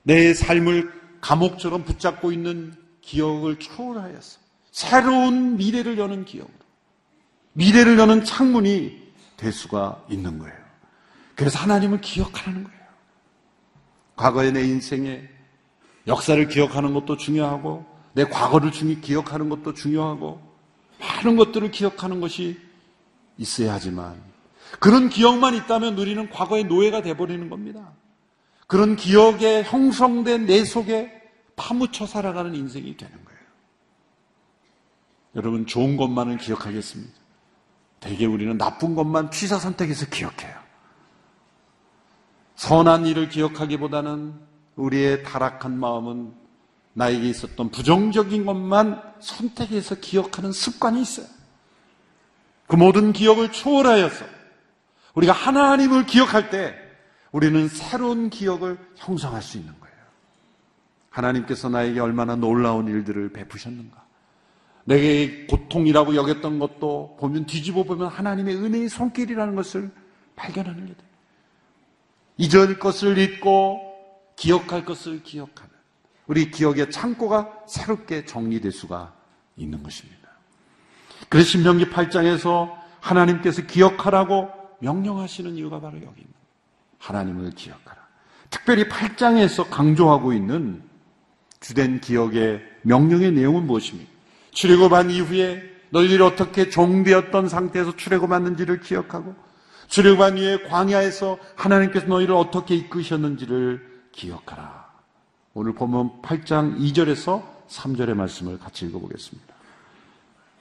내 0.01 0.33
삶을 0.33 1.19
감옥처럼 1.21 1.83
붙잡고 1.83 2.31
있는 2.31 2.73
기억을 3.01 3.59
초월하여서 3.59 4.39
새로운 4.71 5.57
미래를 5.57 5.99
여는 5.99 6.25
기억으로 6.25 6.66
미래를 7.57 7.97
여는 7.97 8.23
창문이 8.23 9.13
될 9.35 9.51
수가 9.51 10.03
있는 10.09 10.37
거예요. 10.37 10.55
그래서 11.35 11.57
하나님을 11.57 12.01
기억하는 12.01 12.63
거예요. 12.63 12.77
과거의 14.15 14.51
내 14.51 14.61
인생에 14.61 15.27
역사를 16.05 16.47
기억하는 16.47 16.93
것도 16.93 17.17
중요하고 17.17 17.83
내 18.13 18.25
과거를 18.25 18.71
기억하는 19.01 19.49
것도 19.49 19.73
중요하고 19.73 20.39
많은 20.99 21.35
것들을 21.35 21.71
기억하는 21.71 22.21
것이 22.21 22.59
있어야 23.37 23.73
하지만 23.73 24.21
그런 24.79 25.09
기억만 25.09 25.55
있다면 25.55 25.97
우리는 25.97 26.29
과거의 26.29 26.65
노예가 26.65 27.01
돼버리는 27.01 27.49
겁니다. 27.49 27.91
그런 28.67 28.95
기억에 28.95 29.63
형성된 29.63 30.45
내 30.45 30.63
속에 30.63 31.11
파묻혀 31.55 32.05
살아가는 32.05 32.53
인생이 32.53 32.97
되는 32.97 33.13
거예요. 33.25 33.39
여러분, 35.35 35.65
좋은 35.65 35.97
것만은 35.97 36.37
기억하겠습니다. 36.37 37.16
대개 37.99 38.25
우리는 38.25 38.57
나쁜 38.57 38.95
것만 38.95 39.31
취사 39.31 39.57
선택해서 39.57 40.05
기억해요. 40.07 40.55
선한 42.55 43.05
일을 43.05 43.29
기억하기보다는 43.29 44.33
우리의 44.75 45.23
타락한 45.23 45.79
마음은 45.79 46.33
나에게 46.93 47.29
있었던 47.29 47.69
부정적인 47.69 48.45
것만 48.45 49.01
선택해서 49.19 49.95
기억하는 49.95 50.51
습관이 50.51 51.01
있어요. 51.01 51.27
그 52.67 52.75
모든 52.75 53.13
기억을 53.13 53.51
초월하여서 53.51 54.25
우리가 55.13 55.33
하나님을 55.33 56.05
기억할 56.05 56.49
때 56.49 56.75
우리는 57.31 57.67
새로운 57.67 58.29
기억을 58.29 58.79
형성할 58.95 59.41
수 59.41 59.57
있는 59.57 59.73
거예요. 59.79 59.95
하나님께서 61.09 61.69
나에게 61.69 61.99
얼마나 61.99 62.35
놀라운 62.35 62.87
일들을 62.87 63.31
베푸셨는가. 63.31 64.06
내게 64.87 65.45
고통이라고 65.47 66.15
여겼던 66.15 66.59
것도 66.59 67.17
보면 67.19 67.45
뒤집어 67.45 67.83
보면 67.83 68.07
하나님의 68.07 68.55
은혜의 68.55 68.87
손길이라는 68.87 69.53
것을 69.53 69.91
발견하는 70.37 70.85
게 70.85 70.93
돼요. 70.93 71.07
잊을 72.37 72.79
것을 72.79 73.17
잊고 73.17 73.81
기억할 74.37 74.85
것을 74.85 75.23
기억하는 75.23 75.71
우리 76.27 76.51
기억의 76.51 76.89
창고가 76.89 77.65
새롭게 77.67 78.23
정리될 78.23 78.71
수가 78.71 79.13
있는 79.57 79.83
것입니다. 79.83 80.29
그래서 81.27 81.49
신명기 81.49 81.89
8장에서 81.89 82.73
하나님께서 83.01 83.63
기억하라고 83.63 84.49
명령하시는 84.79 85.55
이유가 85.55 85.81
바로 85.81 85.97
여기입니다. 85.97 86.39
하나님을 86.99 87.51
기억하라. 87.51 88.07
특별히 88.49 88.87
8장에서 88.87 89.69
강조하고 89.69 90.31
있는 90.31 90.81
주된 91.59 91.99
기억의 91.99 92.61
명령의 92.83 93.33
내용은 93.33 93.67
무엇입니까? 93.67 94.16
출애굽한 94.57 95.11
이후에 95.11 95.61
너희들이 95.91 96.23
어떻게 96.23 96.71
종되었던 96.71 97.47
상태에서 97.47 97.95
출애굽했는지를 97.95 98.79
기억하고 98.79 99.35
출애굽한 99.87 100.39
이후에 100.39 100.63
광야에서 100.63 101.37
하나님께서 101.55 102.07
너희를 102.07 102.33
어떻게 102.33 102.75
이끄셨는지를 102.75 103.79
기억하라. 104.11 104.87
오늘 105.53 105.75
보면 105.75 106.23
8장 106.23 106.79
2절에서 106.79 107.43
3절의 107.69 108.15
말씀을 108.15 108.57
같이 108.57 108.87
읽어보겠습니다. 108.87 109.53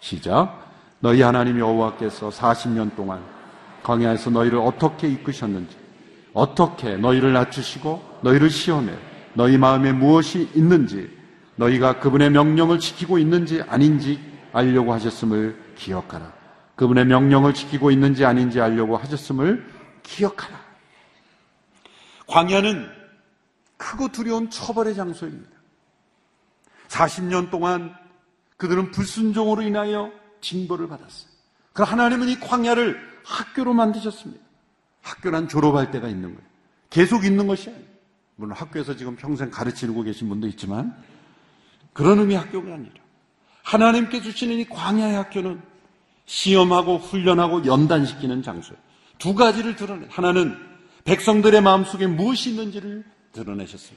시작. 0.01 0.71
너희 1.01 1.23
하나님 1.23 1.59
여호와께서 1.59 2.29
40년 2.29 2.95
동안 2.97 3.23
광야에서 3.83 4.29
너희를 4.29 4.59
어떻게 4.59 5.09
이끄셨는지 5.09 5.75
어떻게 6.35 6.99
너희를 6.99 7.33
낮추시고 7.33 8.19
너희를 8.21 8.51
시험해 8.51 8.93
너희 9.33 9.57
마음에 9.57 9.93
무엇이 9.93 10.51
있는지 10.55 11.16
너희가 11.57 12.01
그분의 12.01 12.31
명령을 12.31 12.79
지키고 12.79 13.19
있는지 13.19 13.63
아닌지 13.63 14.21
알려고 14.53 14.93
하셨음을 14.93 15.75
기억하라. 15.77 16.33
그분의 16.77 17.07
명령을 17.07 17.55
지키고 17.55 17.91
있는지 17.91 18.25
아닌지 18.25 18.61
알려고 18.61 18.97
하셨음을 18.97 19.67
기억하라. 20.03 20.61
광야는 22.27 22.89
크고 23.77 24.09
두려운 24.09 24.51
처벌의 24.51 24.95
장소입니다. 24.95 25.51
40년 26.89 27.51
동안 27.51 27.95
그들은 28.57 28.91
불순종으로 28.91 29.63
인하여 29.63 30.13
징벌을 30.41 30.89
받았어요. 30.89 31.31
그럼 31.73 31.89
하나님은 31.91 32.29
이 32.29 32.41
광야를 32.41 32.99
학교로 33.25 33.75
만드셨습니다. 33.75 34.43
학교란 35.03 35.49
졸업할 35.49 35.91
때가 35.91 36.09
있는 36.09 36.35
거예요. 36.35 36.49
계속 36.91 37.25
있는 37.25 37.47
것이 37.47 37.69
아니에요. 37.69 37.87
물론 38.37 38.57
학교에서 38.57 38.97
지금 38.97 39.17
평생 39.17 39.51
가르치고 39.51 40.03
계신 40.03 40.29
분도 40.29 40.47
있지만 40.47 40.97
그런 41.97 42.19
의미 42.19 42.35
학교가 42.35 42.75
아니라 42.75 42.93
하나님께 43.63 44.21
주시는 44.21 44.59
이 44.59 44.69
광야의 44.69 45.17
학교는 45.17 45.63
시험하고 46.27 46.99
훈련하고 46.99 47.65
연단시키는 47.65 48.43
장소예요. 48.43 48.79
두 49.19 49.35
가지를 49.35 49.77
드러내. 49.77 50.07
하나는 50.11 50.59
백성들의 51.05 51.63
마음속에 51.63 52.07
무엇이 52.07 52.51
있는지를 52.51 53.03
드러내셨어요. 53.33 53.97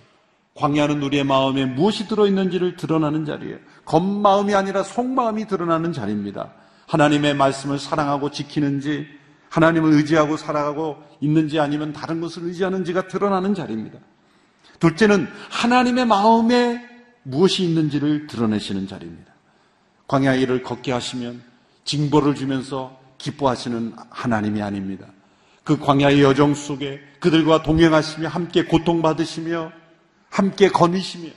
광야는 0.56 1.04
우리의 1.04 1.26
마음에 1.26 1.66
무엇이 1.66 2.08
들어있는지를 2.08 2.78
드러나는 2.78 3.26
자리예요. 3.26 3.58
겉마음이 3.84 4.54
아니라 4.56 4.84
속마음이 4.84 5.48
드러나는 5.48 5.92
자리입니다. 5.92 6.54
하나님의 6.88 7.36
말씀을 7.36 7.80
사랑하고 7.80 8.32
지키는지 8.32 9.08
하나님을 9.50 9.92
의지하고 9.92 10.38
살아가고 10.38 11.04
있는지 11.20 11.60
아니면 11.60 11.92
다른 11.92 12.22
것을 12.22 12.44
의지하는지가 12.44 13.10
드러나는 13.10 13.54
자리입니다. 13.54 14.00
둘째는 14.80 15.28
하나님의 15.50 16.06
마음에 16.06 16.89
무엇이 17.30 17.64
있는지를 17.64 18.28
드러내시는 18.28 18.88
자리입니다. 18.88 19.34
광야의 20.08 20.42
일을 20.42 20.64
걷게 20.64 20.92
하시면 20.92 21.44
징벌을 21.86 22.36
주면서 22.36 23.00
기뻐하시는 23.20 23.94
하나님이 24.10 24.62
아닙니다. 24.62 25.08
그 25.64 25.78
광야의 25.78 26.24
여정 26.24 26.56
속에 26.56 27.00
그들과 27.20 27.62
동행하시며 27.62 28.28
함께 28.28 28.66
고통받으시며 28.66 29.72
함께 30.30 30.70
거니시며 30.70 31.30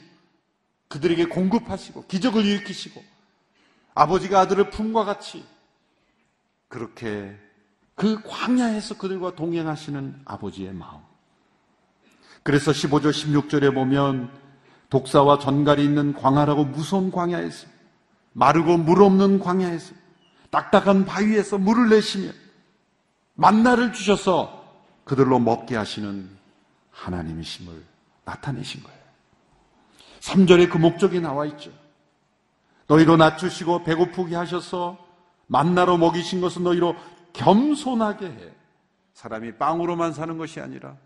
그들에게 0.88 1.26
공급하시고 1.26 2.06
기적을 2.06 2.44
일으키시고 2.44 3.02
아버지가 3.94 4.40
아들을 4.40 4.70
품과 4.70 5.04
같이 5.04 5.44
그렇게 6.68 7.36
그 7.94 8.22
광야에서 8.22 8.96
그들과 8.96 9.34
동행하시는 9.34 10.22
아버지의 10.24 10.72
마음. 10.72 11.00
그래서 12.42 12.72
15절, 12.72 13.10
16절에 13.10 13.74
보면 13.74 14.41
독사와 14.92 15.38
전갈이 15.38 15.82
있는 15.82 16.12
광야라고 16.12 16.66
무서운 16.66 17.10
광야에서 17.10 17.66
마르고 18.34 18.76
물 18.76 19.02
없는 19.02 19.38
광야에서 19.38 19.94
딱딱한 20.50 21.06
바위에서 21.06 21.56
물을 21.56 21.88
내시며 21.88 22.30
만나를 23.32 23.94
주셔서 23.94 24.62
그들로 25.04 25.38
먹게 25.38 25.76
하시는 25.76 26.28
하나님이심을 26.90 27.82
나타내신 28.26 28.82
거예요. 28.82 28.98
3절에 30.20 30.70
그 30.70 30.76
목적이 30.76 31.22
나와 31.22 31.46
있죠. 31.46 31.70
너희로 32.86 33.16
낮추시고 33.16 33.84
배고프게 33.84 34.36
하셔서 34.36 34.98
만나로 35.46 35.96
먹이신 35.96 36.42
것은 36.42 36.64
너희로 36.64 36.96
겸손하게 37.32 38.26
해. 38.26 38.52
사람이 39.14 39.56
빵으로만 39.56 40.12
사는 40.12 40.36
것이 40.36 40.60
아니라 40.60 40.98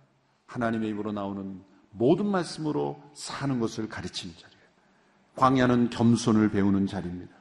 하나님의 0.47 0.91
입으로 0.91 1.13
나오는 1.13 1.63
모든 1.99 2.27
말씀으로 2.27 3.03
사는 3.15 3.59
것을 3.59 3.89
가르치는 3.89 4.35
자리예요. 4.35 4.61
광야는 5.37 5.91
겸손을 5.91 6.51
배우는 6.51 6.87
자리입니다. 6.87 7.35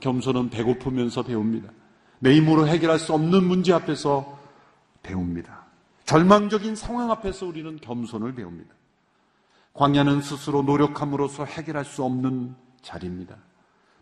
겸손은 0.00 0.50
배고프면서 0.50 1.22
배웁니다. 1.22 1.70
내 2.18 2.34
힘으로 2.34 2.66
해결할 2.66 2.98
수 2.98 3.12
없는 3.12 3.44
문제 3.44 3.72
앞에서 3.72 4.38
배웁니다. 5.02 5.64
절망적인 6.04 6.76
상황 6.76 7.10
앞에서 7.10 7.46
우리는 7.46 7.76
겸손을 7.76 8.34
배웁니다. 8.34 8.74
광야는 9.72 10.22
스스로 10.22 10.62
노력함으로써 10.62 11.44
해결할 11.44 11.84
수 11.84 12.04
없는 12.04 12.54
자리입니다. 12.82 13.36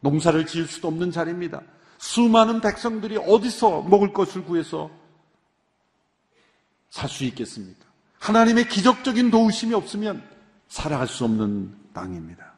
농사를 0.00 0.44
지을 0.46 0.66
수도 0.66 0.88
없는 0.88 1.10
자리입니다. 1.10 1.62
수많은 1.98 2.60
백성들이 2.60 3.16
어디서 3.16 3.82
먹을 3.82 4.12
것을 4.12 4.44
구해서 4.44 4.90
살 6.90 7.08
수 7.08 7.24
있겠습니까? 7.24 7.91
하나님의 8.22 8.68
기적적인 8.68 9.32
도우심이 9.32 9.74
없으면 9.74 10.22
살아갈 10.68 11.08
수 11.08 11.24
없는 11.24 11.74
땅입니다. 11.92 12.52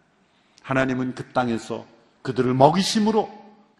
하나님은 0.62 1.14
그 1.14 1.33
땅에서 1.33 1.87
그들을 2.21 2.52
먹이심으로 2.52 3.30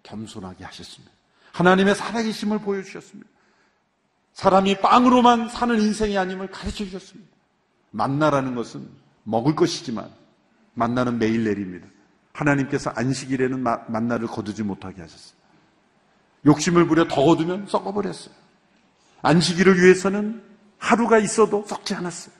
겸손하게 0.03 0.65
하셨습니다. 0.65 1.13
하나님의 1.53 1.95
살아계심을 1.95 2.61
보여주셨습니다. 2.61 3.29
사람이 4.33 4.81
빵으로만 4.81 5.51
사는 5.51 5.79
인생이 5.79 6.17
아님을 6.17 6.51
가르쳐 6.51 6.85
주셨습니다. 6.87 7.31
만나라는 7.91 8.55
것은 8.55 8.89
먹을 9.23 9.55
것이지만 9.55 10.11
만나는 10.73 11.19
매일 11.19 11.45
내립니다. 11.45 11.87
하나님께서 12.33 12.91
안식일에는 12.97 13.63
만나를 13.63 14.27
거두지 14.27 14.63
못하게 14.63 15.03
하셨어요. 15.03 15.37
욕심을 16.47 16.87
부려 16.87 17.07
더 17.07 17.23
거두면 17.23 17.67
썩어버렸어요. 17.69 18.35
안식일을 19.21 19.83
위해서는 19.83 20.54
하루가 20.85 21.19
있어도 21.19 21.65
썩지 21.67 21.95
않았어요. 21.95 22.35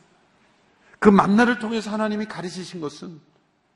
그 0.99 1.09
만나를 1.09 1.59
통해서 1.59 1.91
하나님이 1.91 2.27
가르치신 2.27 2.81
것은 2.81 3.19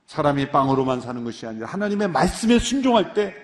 사람이 0.07 0.51
빵으로만 0.51 1.01
사는 1.01 1.25
것이 1.25 1.47
아니라 1.47 1.67
하나님의 1.67 2.09
말씀에 2.09 2.59
순종할 2.59 3.15
때 3.15 3.35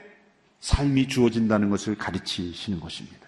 삶이 0.61 1.09
주어진다는 1.09 1.71
것을 1.71 1.97
가르치시는 1.97 2.79
것입니다. 2.79 3.27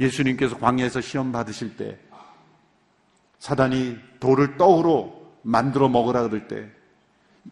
예수님께서 0.00 0.58
광야에서 0.58 1.00
시험 1.00 1.32
받으실 1.32 1.76
때 1.76 1.98
사단이 3.38 3.96
돌을 4.20 4.56
떡으로 4.58 5.38
만들어 5.42 5.88
먹으라 5.88 6.22
그럴 6.22 6.46
때 6.46 6.68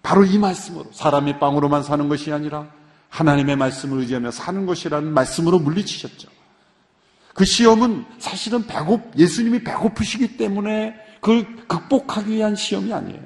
바로 0.02 0.25
이 0.25 0.38
말씀으로 0.38 0.91
사람이 0.93 1.38
빵으로만 1.38 1.83
사는 1.83 2.09
것이 2.09 2.33
아니라 2.33 2.71
하나님의 3.09 3.57
말씀을 3.57 4.00
의지하며 4.00 4.31
사는 4.31 4.67
것이라는 4.67 5.12
말씀으로 5.12 5.59
물리치셨죠. 5.59 6.42
그 7.35 7.45
시험은 7.45 8.05
사실은 8.19 8.67
배고 8.67 9.12
예수님이 9.17 9.65
배고프시기 9.65 10.37
때문에 10.37 10.95
그걸 11.21 11.47
극복하기 11.67 12.33
위한 12.33 12.55
시험이 12.55 12.93
아니에요. 12.93 13.23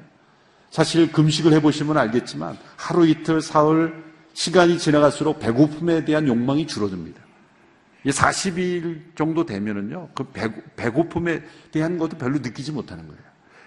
사실 0.69 1.11
금식을 1.11 1.53
해보시면 1.53 1.97
알겠지만 1.97 2.57
하루 2.75 3.07
이틀 3.07 3.41
사흘 3.41 4.05
시간이 4.33 4.77
지나갈수록 4.77 5.39
배고픔에 5.39 6.05
대한 6.05 6.27
욕망이 6.27 6.67
줄어듭니다. 6.67 7.21
40일 8.05 9.15
정도 9.15 9.45
되면은요, 9.45 10.09
그 10.13 10.31
배고 10.75 11.09
픔에 11.09 11.41
대한 11.71 11.97
것도 11.97 12.17
별로 12.17 12.37
느끼지 12.37 12.71
못하는 12.71 13.07
거예요. 13.07 13.21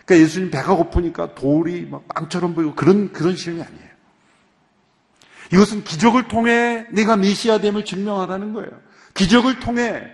그러니까 0.06 0.24
예수님 0.24 0.50
배가 0.50 0.74
고프니까 0.76 1.34
돌이 1.34 1.86
막 1.90 2.06
빵처럼 2.08 2.54
보이고 2.54 2.74
그런, 2.74 3.12
그런 3.12 3.36
시험이 3.36 3.62
아니에요. 3.62 3.90
이것은 5.52 5.84
기적을 5.84 6.28
통해 6.28 6.86
내가 6.90 7.16
메시아 7.16 7.58
됨을 7.58 7.84
증명하라는 7.84 8.52
거예요. 8.52 8.70
기적을 9.14 9.58
통해 9.60 10.04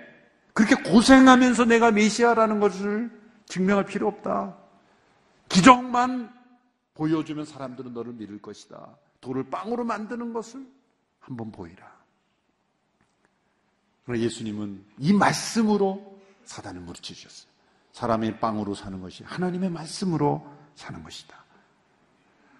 그렇게 0.57 0.75
고생하면서 0.75 1.67
내가 1.67 1.91
메시아라는 1.91 2.61
것을 2.61 3.11
증명할 3.45 3.85
필요 3.85 4.09
없다. 4.09 4.57
기적만 5.51 6.33
보여주면 6.95 7.45
사람들은 7.45 7.93
너를 7.93 8.15
믿을 8.15 8.41
것이다. 8.41 8.97
돌을 9.21 9.51
빵으로 9.51 9.85
만드는 9.85 10.33
것을 10.33 10.67
한번 11.21 11.53
보이라. 11.53 11.87
그러나 14.07 14.23
예수님은 14.23 14.83
이 14.99 15.13
말씀으로 15.13 16.19
사단을 16.47 16.87
주셨어요. 17.03 17.51
사람의 17.93 18.41
빵으로 18.41 18.75
사는 18.75 18.99
것이 19.03 19.25
하나님의 19.25 19.69
말씀으로 19.69 20.51
사는 20.75 21.03
것이다. 21.03 21.37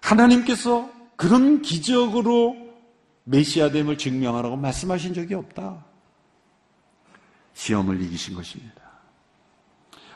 하나님께서 0.01 0.87
그런 1.15 1.63
기적으로 1.63 2.55
메시아됨을 3.23 3.97
증명하라고 3.97 4.55
말씀하신 4.55 5.15
적이 5.15 5.33
없다. 5.33 5.86
시험을 7.57 8.01
이기신 8.03 8.35
것입니다. 8.35 8.81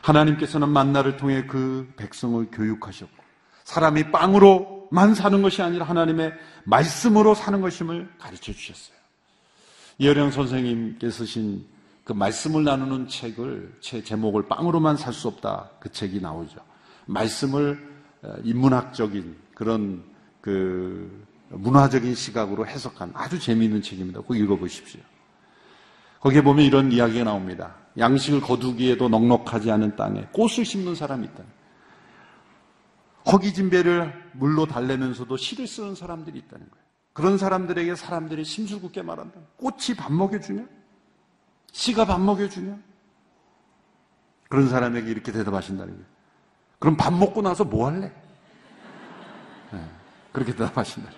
하나님께서는 0.00 0.68
만나를 0.68 1.16
통해 1.16 1.44
그 1.46 1.92
백성을 1.96 2.48
교육하셨고 2.52 3.22
사람이 3.64 4.10
빵으로만 4.10 5.14
사는 5.14 5.42
것이 5.42 5.60
아니라 5.60 5.84
하나님의 5.86 6.32
말씀으로 6.64 7.34
사는 7.34 7.60
것임을 7.60 8.10
가르쳐 8.18 8.52
주셨어요. 8.52 8.96
이어령 9.98 10.30
선생님께서 10.30 11.18
쓰신 11.18 11.66
그 12.04 12.12
말씀을 12.12 12.64
나누는 12.64 13.08
책을 13.08 13.76
제 13.80 14.02
제목을 14.02 14.46
빵으로만 14.48 14.96
살 14.96 15.12
수 15.12 15.28
없다 15.28 15.70
그 15.80 15.90
책이 15.90 16.20
나오죠. 16.20 16.58
말씀을 17.06 17.92
어, 18.22 18.34
인문학적인 18.44 19.36
그런 19.54 20.04
그 20.40 21.26
문화적인 21.48 22.14
시각으로 22.14 22.66
해석한 22.66 23.10
아주 23.14 23.38
재미있는 23.38 23.82
책입니다. 23.82 24.20
꼭 24.20 24.36
읽어보십시오. 24.36 25.00
거기에 26.22 26.40
보면 26.40 26.64
이런 26.64 26.92
이야기가 26.92 27.24
나옵니다. 27.24 27.74
양식을 27.98 28.40
거두기에도 28.40 29.08
넉넉하지 29.08 29.70
않은 29.72 29.96
땅에 29.96 30.22
꽃을 30.32 30.64
심는 30.64 30.94
사람이 30.94 31.26
있다. 31.26 31.42
허기진 33.30 33.70
배를 33.70 34.30
물로 34.32 34.66
달래면서도 34.66 35.36
씨를 35.36 35.66
쓰는 35.66 35.94
사람들이 35.96 36.38
있다는 36.38 36.70
거예요. 36.70 36.82
그런 37.12 37.38
사람들에게 37.38 37.96
사람들이 37.96 38.44
심술궂게 38.44 39.02
말한다. 39.02 39.40
꽃이 39.56 39.96
밥 39.96 40.12
먹여주냐? 40.12 40.64
씨가 41.72 42.04
밥 42.04 42.20
먹여주냐? 42.20 42.78
그런 44.48 44.68
사람에게 44.68 45.10
이렇게 45.10 45.32
대답하신다는 45.32 45.92
거예요. 45.92 46.06
그럼 46.78 46.96
밥 46.96 47.12
먹고 47.12 47.42
나서 47.42 47.64
뭐 47.64 47.88
할래? 47.88 48.12
네, 49.72 49.84
그렇게 50.32 50.52
대답하신다. 50.52 51.10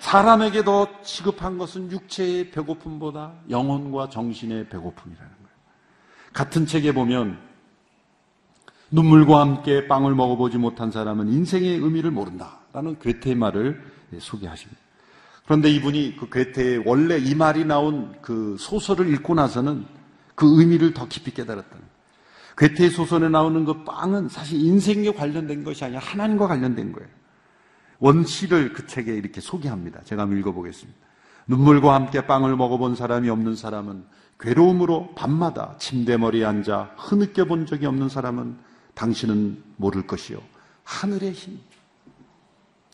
사람에게 0.00 0.64
더 0.64 0.86
시급한 1.02 1.58
것은 1.58 1.90
육체의 1.90 2.50
배고픔보다 2.50 3.34
영혼과 3.50 4.08
정신의 4.08 4.68
배고픔이라는 4.68 5.28
거예요. 5.28 5.48
같은 6.32 6.66
책에 6.66 6.92
보면 6.92 7.38
눈물과 8.90 9.40
함께 9.40 9.86
빵을 9.86 10.14
먹어보지 10.14 10.58
못한 10.58 10.90
사람은 10.90 11.28
인생의 11.28 11.78
의미를 11.78 12.10
모른다라는 12.10 12.98
괴테의 13.00 13.36
말을 13.36 13.82
소개하십니다. 14.18 14.80
그런데 15.44 15.70
이분이 15.70 16.16
그 16.16 16.28
괴테의 16.30 16.82
원래 16.84 17.18
이 17.18 17.34
말이 17.34 17.64
나온 17.64 18.14
그 18.20 18.56
소설을 18.58 19.12
읽고 19.14 19.34
나서는 19.34 19.86
그 20.34 20.60
의미를 20.60 20.94
더 20.94 21.08
깊이 21.08 21.32
깨달았다는 21.32 21.78
거예요. 21.78 21.98
괴테의 22.56 22.90
소설에 22.90 23.28
나오는 23.28 23.64
그 23.64 23.84
빵은 23.84 24.28
사실 24.28 24.60
인생에 24.60 25.12
관련된 25.12 25.64
것이 25.64 25.84
아니라 25.84 26.00
하나님과 26.00 26.48
관련된 26.48 26.92
거예요. 26.92 27.08
원시를 27.98 28.72
그 28.72 28.86
책에 28.86 29.14
이렇게 29.14 29.40
소개합니다. 29.40 30.02
제가 30.04 30.22
한번 30.22 30.38
읽어보겠습니다. 30.38 30.98
눈물과 31.46 31.94
함께 31.94 32.26
빵을 32.26 32.56
먹어본 32.56 32.94
사람이 32.94 33.28
없는 33.30 33.56
사람은 33.56 34.04
괴로움으로 34.38 35.14
밤마다 35.14 35.76
침대머리에 35.78 36.44
앉아 36.44 36.94
흐느껴 36.96 37.44
본 37.44 37.66
적이 37.66 37.86
없는 37.86 38.08
사람은 38.08 38.56
당신은 38.94 39.62
모를 39.76 40.06
것이요. 40.06 40.40
하늘의 40.84 41.32
힘. 41.32 41.58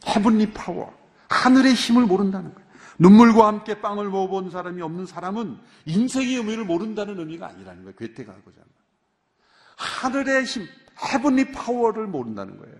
헤븐리 0.07 0.53
파워. 0.53 0.93
하늘의 1.29 1.75
힘을 1.75 2.05
모른다는 2.07 2.55
거예요. 2.55 2.65
눈물과 2.99 3.49
함께 3.49 3.81
빵을 3.81 4.09
먹어본 4.09 4.51
사람이 4.51 4.81
없는 4.81 5.07
사람은 5.07 5.59
인생의 5.87 6.37
의미를 6.37 6.65
모른다는 6.65 7.19
의미가 7.19 7.49
아니라는 7.49 7.83
거예요. 7.83 7.97
괴테가 7.97 8.33
하고자 8.33 8.57
하는. 8.61 8.73
하늘의 9.77 10.45
힘, 10.45 10.67
헤븐리 11.13 11.51
파워를 11.53 12.07
모른다는 12.07 12.59
거예요. 12.59 12.77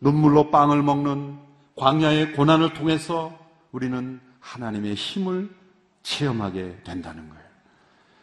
눈물로 0.00 0.50
빵을 0.50 0.82
먹는 0.82 1.38
광야의 1.76 2.32
고난을 2.32 2.74
통해서 2.74 3.36
우리는 3.72 4.20
하나님의 4.40 4.94
힘을 4.94 5.50
체험하게 6.02 6.82
된다는 6.84 7.28
거예요. 7.28 7.44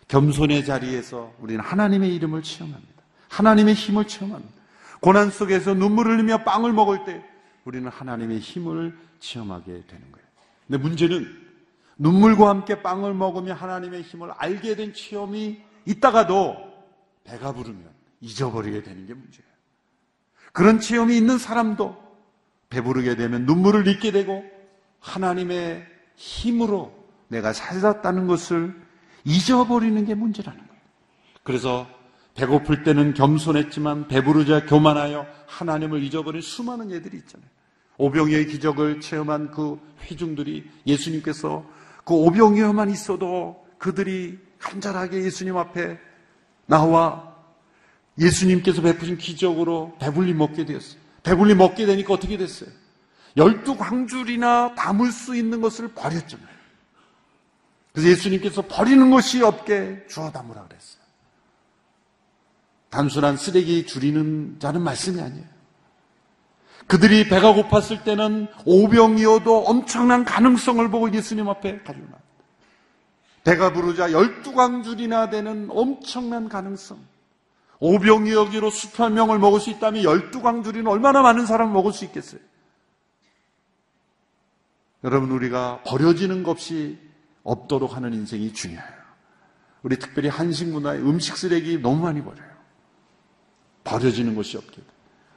겸손의 0.08 0.66
자리에서 0.66 1.34
우리는 1.40 1.64
하나님의 1.64 2.14
이름을 2.16 2.42
체험합니다. 2.42 3.04
하나님의 3.30 3.74
힘을 3.74 4.08
체험합니다. 4.08 4.54
고난 5.00 5.30
속에서 5.30 5.74
눈물을 5.74 6.14
흘리며 6.14 6.44
빵을 6.44 6.74
먹을 6.74 7.06
때 7.06 7.24
우리는 7.66 7.88
하나님의 7.90 8.40
힘을 8.40 8.98
체험하게 9.20 9.84
되는 9.88 10.12
거예요. 10.12 10.28
근데 10.66 10.82
문제는 10.82 11.48
눈물과 11.98 12.50
함께 12.50 12.82
빵을 12.82 13.14
먹으며 13.14 13.54
하나님의 13.54 14.04
힘을 14.04 14.32
알게 14.32 14.76
된 14.76 14.94
체험이 14.94 15.62
있다가도 15.86 16.56
배가 17.24 17.52
부르면 17.54 17.90
잊어버리게 18.22 18.84
되는 18.84 19.06
게 19.06 19.14
문제예요. 19.14 19.57
그런 20.52 20.80
체험이 20.80 21.18
있는 21.18 21.38
사람도 21.38 21.96
배부르게 22.70 23.16
되면 23.16 23.46
눈물을 23.46 23.88
잊게 23.88 24.12
되고 24.12 24.44
하나님의 25.00 25.86
힘으로 26.16 26.94
내가 27.28 27.54
살았다는 27.54 28.28
것을 28.28 28.76
잊어버리는 29.24 30.04
게 30.06 30.16
문제라는 30.16 30.60
거예요. 30.60 30.82
그래서 31.44 31.88
배고플 32.36 32.84
때는 32.84 33.14
겸손했지만 33.14 34.08
배부르자 34.08 34.66
교만하여 34.66 35.26
하나님을 35.48 36.04
잊어버린 36.04 36.42
수많은 36.42 36.92
예들이 36.92 37.18
있잖아요. 37.18 37.50
오병이의 37.98 38.48
기적을 38.48 39.02
체험한 39.02 39.52
그 39.52 39.80
회중들이 40.02 40.70
예수님께서 40.86 41.66
그 42.06 42.14
오병이어만 42.14 42.90
있어도 42.92 43.66
그들이 43.80 44.40
간절하게 44.60 45.24
예수님 45.24 45.58
앞에 45.58 46.00
나와 46.68 47.36
예수님께서 48.20 48.82
베푸신 48.82 49.18
기적으로 49.18 49.96
배불리 50.00 50.34
먹게 50.34 50.66
되었어요. 50.66 51.00
배불리 51.24 51.56
먹게 51.56 51.86
되니까 51.86 52.14
어떻게 52.14 52.38
됐어요? 52.38 52.70
열두 53.36 53.78
광줄이나 53.78 54.74
담을 54.76 55.12
수 55.12 55.36
있는 55.36 55.62
것을 55.62 55.90
버렸잖아요. 55.90 56.48
그래서 57.92 58.10
예수님께서 58.10 58.64
버리는 58.64 59.10
것이 59.10 59.44
없게 59.44 60.06
주어 60.10 60.32
담으라 60.32 60.64
그랬어요. 60.68 61.02
단순한 62.90 63.38
쓰레기 63.38 63.86
줄이는 63.86 64.58
자는 64.60 64.82
말씀이 64.82 65.22
아니에요. 65.22 65.46
그들이 66.88 67.28
배가 67.28 67.54
고팠을 67.54 68.04
때는 68.04 68.48
오병이어도 68.66 69.66
엄청난 69.66 70.24
가능성을 70.24 70.90
보고 70.90 71.14
예수님 71.14 71.50
앞에 71.50 71.80
가지고 71.84 72.08
나. 72.08 72.18
배가 73.44 73.74
부르자 73.74 74.12
열두 74.12 74.54
광줄이나 74.54 75.30
되는 75.30 75.68
엄청난 75.70 76.50
가능성. 76.50 76.98
오병이어기로 77.80 78.70
수천 78.70 79.14
명을 79.14 79.40
먹을 79.40 79.60
수 79.60 79.70
있다면 79.70 80.04
열두 80.04 80.42
광줄이는 80.42 80.88
얼마나 80.88 81.22
많은 81.22 81.46
사람을 81.46 81.74
먹을 81.74 81.94
수 81.94 82.06
있겠어요? 82.06 82.42
여러분 85.04 85.32
우리가 85.32 85.84
버려지는 85.86 86.44
것이 86.44 87.00
없도록 87.44 87.96
하는 87.96 88.14
인생이 88.14 88.54
중요해요. 88.54 88.98
우리 89.84 89.98
특별히 90.00 90.28
한식 90.28 90.70
문화에 90.70 90.98
음식 90.98 91.38
쓰레기 91.38 91.78
너무 91.80 92.04
많이 92.04 92.22
버려요. 92.24 92.50
버려지는 93.84 94.36
것이 94.36 94.58
없게 94.58 94.82
돼. 94.82 94.88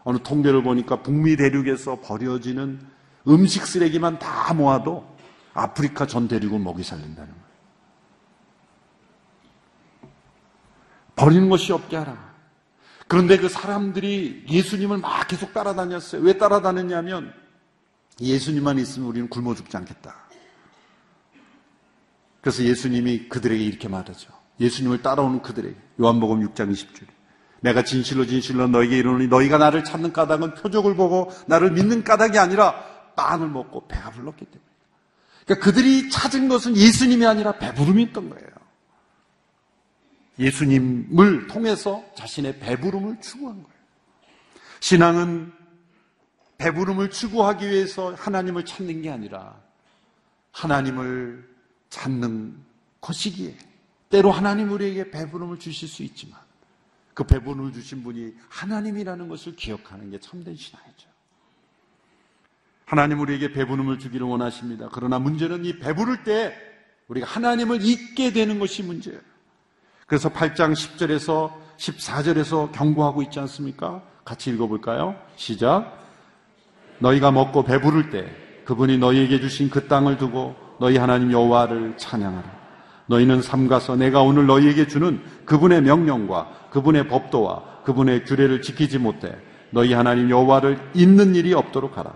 어느 0.03 0.18
통계를 0.18 0.62
보니까 0.62 1.03
북미 1.03 1.37
대륙에서 1.37 2.00
버려지는 2.00 2.81
음식 3.29 3.66
쓰레기만 3.66 4.18
다 4.18 4.55
모아도 4.55 5.07
아프리카 5.53 6.07
전 6.07 6.26
대륙을 6.26 6.59
먹이 6.59 6.83
살린다는 6.83 7.29
거예요. 7.29 7.50
버리는 11.16 11.48
것이 11.50 11.72
없게 11.72 11.96
하라. 11.96 12.30
그런데 13.11 13.37
그 13.38 13.49
사람들이 13.49 14.44
예수님을 14.49 14.99
막 14.99 15.27
계속 15.27 15.53
따라다녔어요. 15.53 16.23
왜 16.23 16.38
따라다녔냐면 16.38 17.35
예수님만 18.20 18.79
있으면 18.79 19.09
우리는 19.09 19.29
굶어 19.29 19.53
죽지 19.57 19.77
않겠다. 19.77 20.14
그래서 22.40 22.62
예수님이 22.62 23.29
그들에게 23.29 23.64
이렇게 23.64 23.88
말하죠. 23.88 24.31
예수님을 24.61 25.03
따라오는 25.03 25.42
그들에게 25.42 25.75
요한복음 26.01 26.46
6장 26.51 26.70
20절. 26.70 27.07
내가 27.62 27.83
진실로 27.83 28.25
진실로 28.27 28.68
너에게 28.68 28.99
이르노니 28.99 29.27
너희가 29.27 29.59
나를 29.59 29.83
찾는 29.83 30.12
까닭은 30.12 30.55
표적을 30.55 30.94
보고 30.94 31.33
나를 31.49 31.73
믿는 31.73 32.05
까닭이 32.05 32.38
아니라 32.38 32.77
빵을 33.16 33.49
먹고 33.49 33.88
배가 33.88 34.11
불렀기 34.11 34.44
때문에. 34.44 34.70
그러니까 35.46 35.64
그들이 35.64 36.11
찾은 36.11 36.49
것은 36.49 36.77
예수님이 36.77 37.27
아니라 37.27 37.59
배부름이 37.59 38.05
있던 38.05 38.31
거예요. 38.31 38.60
예수님을 40.38 41.47
통해서 41.49 42.05
자신의 42.14 42.61
배부름을 42.61 43.21
추구한 43.21 43.62
거예요. 43.62 43.81
신앙은 44.81 45.53
배부름을 46.59 47.11
추구하기 47.11 47.69
위해서 47.69 48.14
하나님을 48.14 48.64
찾는 48.64 49.03
게 49.03 49.11
아니라 49.11 49.61
하나님을 50.53 51.49
찾는 51.88 52.57
것이기에 53.01 53.57
때로 54.11 54.31
하나님 54.31 54.71
우리에게 54.71 55.11
배부름을 55.11 55.59
주실 55.59 55.88
수 55.88 56.03
있지만 56.03 56.38
그 57.14 57.25
배부름을 57.25 57.73
주신 57.73 58.03
분이 58.03 58.35
하나님이라는 58.49 59.29
것을 59.29 59.57
기억하는 59.57 60.11
게 60.11 60.19
참된 60.19 60.57
신앙이죠. 60.57 61.09
하나님 62.85 63.21
우리에게 63.21 63.53
배부름을 63.53 63.99
주기를 63.99 64.27
원하십니다. 64.27 64.88
그러나 64.93 65.19
문제는 65.19 65.64
이 65.64 65.79
배부를 65.79 66.25
때 66.25 66.55
우리가 67.09 67.27
하나님을 67.27 67.83
잊게 67.83 68.33
되는 68.33 68.59
것이 68.59 68.83
문제예요. 68.83 69.21
그래서 70.11 70.29
8장 70.29 70.73
10절에서 70.73 71.53
14절에서 71.77 72.73
경고하고 72.73 73.23
있지 73.23 73.38
않습니까? 73.38 74.03
같이 74.25 74.51
읽어볼까요? 74.51 75.14
시작. 75.37 75.99
너희가 76.99 77.31
먹고 77.31 77.62
배부를 77.62 78.11
때 78.11 78.29
그분이 78.64 78.99
너희에게 78.99 79.38
주신 79.38 79.70
그 79.70 79.87
땅을 79.87 80.18
두고 80.18 80.57
너희 80.81 80.96
하나님 80.96 81.31
여호와를 81.31 81.96
찬양하라. 81.96 82.42
너희는 83.07 83.40
삼가서 83.40 83.94
내가 83.94 84.23
오늘 84.23 84.46
너희에게 84.46 84.88
주는 84.88 85.23
그분의 85.44 85.83
명령과 85.83 86.70
그분의 86.73 87.07
법도와 87.07 87.83
그분의 87.85 88.25
규례를 88.25 88.62
지키지 88.62 88.99
못해 88.99 89.33
너희 89.70 89.92
하나님 89.92 90.29
여호와를 90.29 90.90
잊는 90.92 91.37
일이 91.37 91.55
없도록 91.55 91.96
하라. 91.96 92.12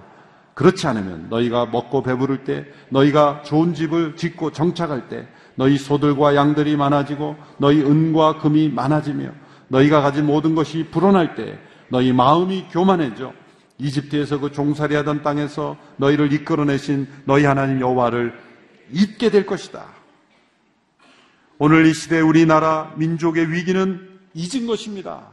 그렇지 0.54 0.88
않으면 0.88 1.28
너희가 1.30 1.66
먹고 1.66 2.02
배부를 2.02 2.42
때 2.42 2.66
너희가 2.88 3.42
좋은 3.42 3.72
집을 3.72 4.16
짓고 4.16 4.50
정착할 4.50 5.09
때 5.09 5.28
너희 5.56 5.78
소들과 5.78 6.34
양들이 6.34 6.76
많아지고 6.76 7.36
너희 7.58 7.80
은과 7.80 8.38
금이 8.38 8.70
많아지며 8.70 9.30
너희가 9.68 10.02
가진 10.02 10.26
모든 10.26 10.54
것이 10.54 10.88
불어날 10.90 11.34
때 11.34 11.58
너희 11.88 12.12
마음이 12.12 12.66
교만해져 12.70 13.32
이집트에서 13.78 14.38
그 14.38 14.52
종살이하던 14.52 15.22
땅에서 15.22 15.76
너희를 15.96 16.32
이끌어내신 16.32 17.08
너희 17.24 17.44
하나님 17.44 17.80
여호와를 17.80 18.34
잊게 18.92 19.30
될 19.30 19.46
것이다. 19.46 19.84
오늘 21.58 21.86
이 21.86 21.94
시대 21.94 22.20
우리나라 22.20 22.92
민족의 22.96 23.50
위기는 23.50 24.08
잊은 24.34 24.66
것입니다. 24.66 25.32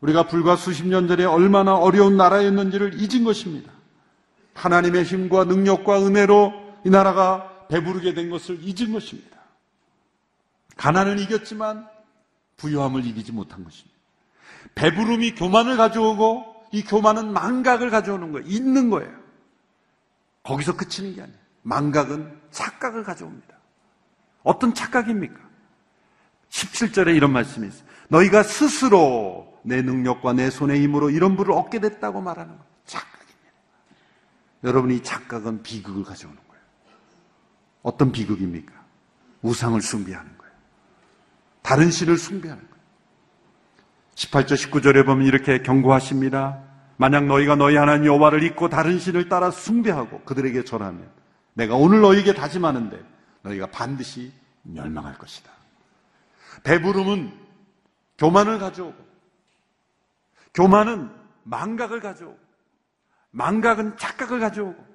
우리가 0.00 0.24
불과 0.24 0.56
수십 0.56 0.86
년 0.86 1.08
전에 1.08 1.24
얼마나 1.24 1.74
어려운 1.74 2.16
나라였는지를 2.16 2.94
잊은 3.00 3.24
것입니다. 3.24 3.70
하나님의 4.54 5.04
힘과 5.04 5.44
능력과 5.44 6.06
은혜로 6.06 6.52
이 6.84 6.90
나라가 6.90 7.49
배부르게 7.70 8.14
된 8.14 8.30
것을 8.30 8.58
잊은 8.60 8.92
것입니다. 8.92 9.38
가난은 10.76 11.18
이겼지만 11.18 11.88
부유함을 12.56 13.06
이기지 13.06 13.32
못한 13.32 13.64
것입니다. 13.64 13.96
배부름이 14.74 15.34
교만을 15.34 15.76
가져오고 15.76 16.66
이 16.72 16.82
교만은 16.82 17.32
망각을 17.32 17.90
가져오는 17.90 18.32
거예요. 18.32 18.46
잊는 18.46 18.90
거예요. 18.90 19.12
거기서 20.42 20.76
그치는 20.76 21.14
게 21.14 21.22
아니에요. 21.22 21.38
망각은 21.62 22.40
착각을 22.50 23.04
가져옵니다. 23.04 23.56
어떤 24.42 24.74
착각입니까? 24.74 25.38
17절에 26.48 27.14
이런 27.14 27.32
말씀이 27.32 27.68
있어요. 27.68 27.84
너희가 28.08 28.42
스스로 28.42 29.60
내 29.62 29.82
능력과 29.82 30.32
내 30.32 30.50
손의 30.50 30.82
힘으로 30.82 31.10
이런 31.10 31.36
부를 31.36 31.52
얻게 31.52 31.78
됐다고 31.78 32.20
말하는 32.20 32.52
거예요. 32.52 32.70
착각입니다. 32.86 33.52
여러분이 34.64 35.02
착각은 35.02 35.62
비극을 35.62 36.04
가져오는 36.04 36.36
거예요. 36.36 36.49
어떤 37.82 38.12
비극입니까? 38.12 38.72
우상을 39.42 39.80
숭배하는 39.80 40.36
거예요. 40.38 40.52
다른 41.62 41.90
신을 41.90 42.18
숭배하는 42.18 42.62
거예요. 42.62 42.80
18절 44.14 44.54
19절에 44.54 45.06
보면 45.06 45.26
이렇게 45.26 45.62
경고하십니다. 45.62 46.62
만약 46.96 47.24
너희가 47.24 47.56
너희 47.56 47.76
하나님 47.76 48.06
여호와를 48.06 48.42
잊고 48.42 48.68
다른 48.68 48.98
신을 48.98 49.28
따라 49.28 49.50
숭배하고 49.50 50.20
그들에게 50.22 50.64
절하면 50.64 51.10
내가 51.54 51.74
오늘 51.74 52.00
너희에게 52.00 52.34
다짐하는데 52.34 53.02
너희가 53.42 53.66
반드시 53.66 54.32
멸망할 54.62 55.16
것이다. 55.16 55.50
배부름은 56.62 57.32
교만을 58.18 58.58
가져오고, 58.58 59.02
교만은 60.52 61.10
망각을 61.44 62.00
가져오고, 62.00 62.38
망각은 63.30 63.96
착각을 63.96 64.40
가져오고, 64.40 64.86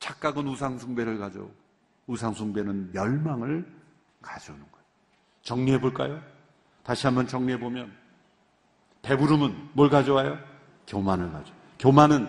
착각은 0.00 0.48
우상 0.48 0.78
숭배를 0.78 1.18
가져오고, 1.18 1.54
우상숭배는 2.10 2.90
멸망을 2.92 3.64
가져오는 4.20 4.62
거예요. 4.62 4.84
정리해 5.42 5.80
볼까요? 5.80 6.20
다시 6.82 7.06
한번 7.06 7.28
정리해 7.28 7.58
보면, 7.58 7.92
배부름은 9.02 9.70
뭘 9.74 9.88
가져와요? 9.88 10.36
교만을 10.86 11.30
가져. 11.30 11.52
교만은 11.78 12.28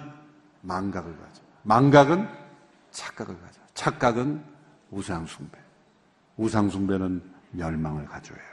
망각을 0.61 1.17
가져. 1.17 1.41
망각은 1.63 2.29
착각을 2.91 3.39
가져. 3.41 3.59
착각은 3.73 4.43
우상숭배. 4.91 5.57
우상숭배는 6.37 7.23
멸망을 7.51 8.05
가져와요. 8.05 8.43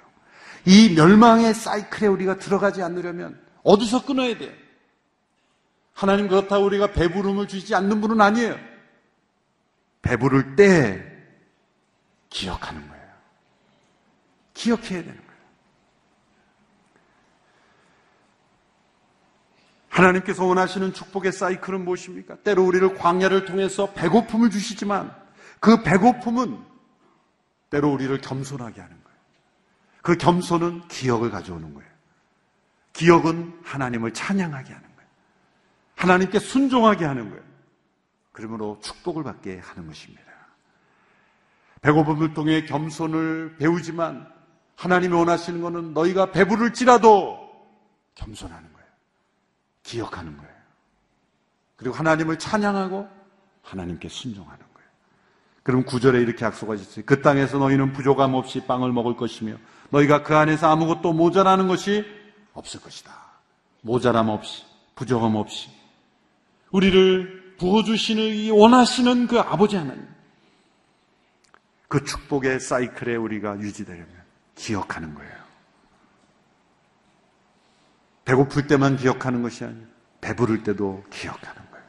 이 0.64 0.94
멸망의 0.94 1.54
사이클에 1.54 2.08
우리가 2.08 2.38
들어가지 2.38 2.82
않으려면 2.82 3.40
어디서 3.62 4.06
끊어야 4.06 4.36
돼요? 4.36 4.52
하나님 5.92 6.28
그렇다고 6.28 6.64
우리가 6.64 6.92
배부름을 6.92 7.48
주지 7.48 7.74
않는 7.74 8.00
분은 8.00 8.20
아니에요. 8.20 8.56
배부를 10.02 10.56
때 10.56 11.17
기억하는 12.30 12.86
거예요. 12.88 13.08
기억해야 14.54 15.02
되는 15.02 15.16
거예요. 15.16 15.28
하나님께서 19.88 20.44
원하시는 20.44 20.92
축복의 20.92 21.32
사이클은 21.32 21.84
무엇입니까? 21.84 22.36
때로 22.42 22.64
우리를 22.64 22.94
광야를 22.96 23.46
통해서 23.46 23.92
배고픔을 23.92 24.50
주시지만 24.50 25.14
그 25.60 25.82
배고픔은 25.82 26.64
때로 27.70 27.92
우리를 27.92 28.20
겸손하게 28.20 28.80
하는 28.80 29.02
거예요. 29.02 29.18
그 30.02 30.16
겸손은 30.16 30.88
기억을 30.88 31.30
가져오는 31.30 31.74
거예요. 31.74 31.88
기억은 32.92 33.60
하나님을 33.64 34.12
찬양하게 34.12 34.72
하는 34.72 34.88
거예요. 34.96 35.10
하나님께 35.96 36.38
순종하게 36.38 37.04
하는 37.04 37.30
거예요. 37.30 37.42
그러므로 38.32 38.78
축복을 38.82 39.24
받게 39.24 39.58
하는 39.58 39.86
것입니다. 39.86 40.27
배고픔을 41.80 42.34
통해 42.34 42.64
겸손을 42.64 43.56
배우지만 43.58 44.26
하나님이 44.76 45.14
원하시는 45.14 45.60
것은 45.60 45.92
너희가 45.94 46.30
배부를지라도 46.32 47.48
겸손하는 48.14 48.72
거예요. 48.72 48.88
기억하는 49.82 50.36
거예요. 50.36 50.52
그리고 51.76 51.94
하나님을 51.94 52.38
찬양하고 52.38 53.08
하나님께 53.62 54.08
순종하는 54.08 54.58
거예요. 54.58 54.88
그럼 55.62 55.84
구절에 55.84 56.20
이렇게 56.20 56.44
약속하셨어요. 56.44 57.04
그 57.06 57.22
땅에서 57.22 57.58
너희는 57.58 57.92
부족함 57.92 58.34
없이 58.34 58.60
빵을 58.66 58.92
먹을 58.92 59.16
것이며 59.16 59.54
너희가 59.90 60.22
그 60.22 60.36
안에서 60.36 60.70
아무것도 60.70 61.12
모자라는 61.12 61.68
것이 61.68 62.04
없을 62.52 62.80
것이다. 62.80 63.12
모자람 63.82 64.28
없이 64.28 64.64
부족함 64.94 65.36
없이 65.36 65.70
우리를 66.70 67.56
부어주시는 67.58 68.22
이 68.22 68.50
원하시는 68.50 69.26
그 69.26 69.40
아버지 69.40 69.76
하나님 69.76 70.06
그 71.88 72.04
축복의 72.04 72.60
사이클에 72.60 73.16
우리가 73.16 73.58
유지되려면 73.58 74.08
기억하는 74.54 75.14
거예요. 75.14 75.38
배고플 78.24 78.66
때만 78.66 78.96
기억하는 78.98 79.42
것이 79.42 79.64
아니에요. 79.64 79.86
배부를 80.20 80.62
때도 80.62 81.02
기억하는 81.10 81.70
거예요. 81.70 81.86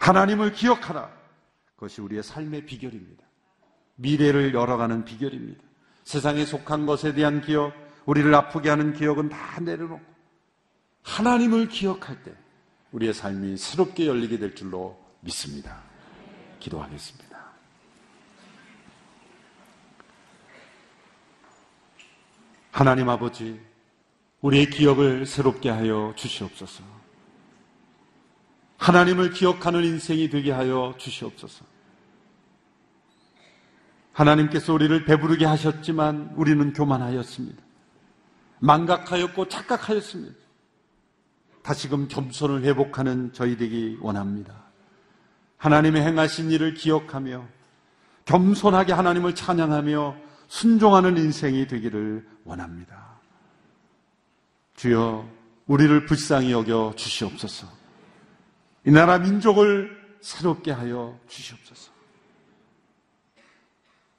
하나님을 0.00 0.52
기억하라. 0.52 1.10
그것이 1.76 2.00
우리의 2.00 2.24
삶의 2.24 2.66
비결입니다. 2.66 3.24
미래를 3.96 4.52
열어가는 4.52 5.04
비결입니다. 5.04 5.62
세상에 6.02 6.44
속한 6.44 6.86
것에 6.86 7.14
대한 7.14 7.40
기억, 7.40 7.72
우리를 8.06 8.34
아프게 8.34 8.68
하는 8.68 8.92
기억은 8.94 9.28
다 9.28 9.60
내려놓고 9.60 10.04
하나님을 11.02 11.68
기억할 11.68 12.22
때 12.22 12.32
우리의 12.92 13.14
삶이 13.14 13.56
새롭게 13.56 14.06
열리게 14.06 14.38
될 14.38 14.54
줄로 14.54 14.98
믿습니다. 15.20 15.82
기도하겠습니다. 16.58 17.33
하나님 22.74 23.08
아버지, 23.08 23.60
우리의 24.40 24.68
기억을 24.68 25.26
새롭게 25.26 25.70
하여 25.70 26.12
주시옵소서. 26.16 26.82
하나님을 28.78 29.30
기억하는 29.30 29.84
인생이 29.84 30.28
되게 30.28 30.50
하여 30.50 30.92
주시옵소서. 30.98 31.64
하나님께서 34.12 34.74
우리를 34.74 35.04
배부르게 35.04 35.44
하셨지만 35.44 36.32
우리는 36.34 36.72
교만하였습니다. 36.72 37.62
망각하였고 38.58 39.46
착각하였습니다. 39.48 40.34
다시금 41.62 42.08
겸손을 42.08 42.64
회복하는 42.64 43.32
저희 43.32 43.56
되기 43.56 43.98
원합니다. 44.00 44.64
하나님의 45.58 46.02
행하신 46.02 46.50
일을 46.50 46.74
기억하며 46.74 47.46
겸손하게 48.24 48.94
하나님을 48.94 49.36
찬양하며 49.36 50.23
순종하는 50.48 51.16
인생이 51.16 51.66
되기를 51.66 52.26
원합니다. 52.44 53.18
주여, 54.76 55.28
우리를 55.66 56.06
불쌍히 56.06 56.52
여겨 56.52 56.94
주시옵소서. 56.96 57.68
이 58.86 58.90
나라 58.90 59.18
민족을 59.18 60.18
새롭게 60.20 60.72
하여 60.72 61.18
주시옵소서. 61.28 61.92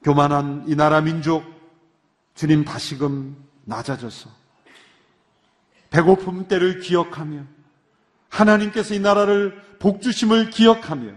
교만한 0.04 0.66
이 0.68 0.76
나라 0.76 1.02
민족, 1.02 1.44
주님 2.36 2.64
다시금 2.64 3.36
낮아져서 3.64 4.30
배고픔 5.90 6.48
때를 6.48 6.80
기억하며 6.80 7.44
하나님께서 8.30 8.94
이 8.94 9.00
나라를 9.00 9.78
복주심을 9.80 10.50
기억하며 10.50 11.14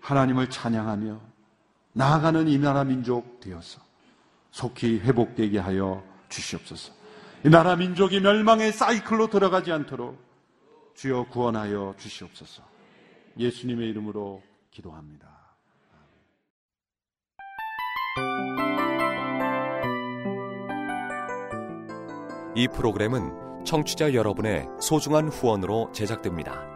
하나님을 0.00 0.50
찬양하며 0.50 1.20
나아가는 1.92 2.48
이 2.48 2.58
나라 2.58 2.84
민족 2.84 3.40
되어서 3.40 3.85
속히 4.56 5.00
회복되게 5.00 5.58
하여 5.58 6.02
주시옵소서. 6.30 6.90
이 7.44 7.50
나라 7.50 7.76
민족이 7.76 8.20
멸망의 8.20 8.72
사이클로 8.72 9.26
들어가지 9.26 9.70
않도록 9.70 10.18
주여 10.94 11.24
구원하여 11.24 11.94
주시옵소서. 11.98 12.62
예수님의 13.38 13.90
이름으로 13.90 14.42
기도합니다. 14.70 15.28
이 22.54 22.66
프로그램은 22.68 23.64
청취자 23.66 24.14
여러분의 24.14 24.66
소중한 24.80 25.28
후원으로 25.28 25.92
제작됩니다. 25.92 26.75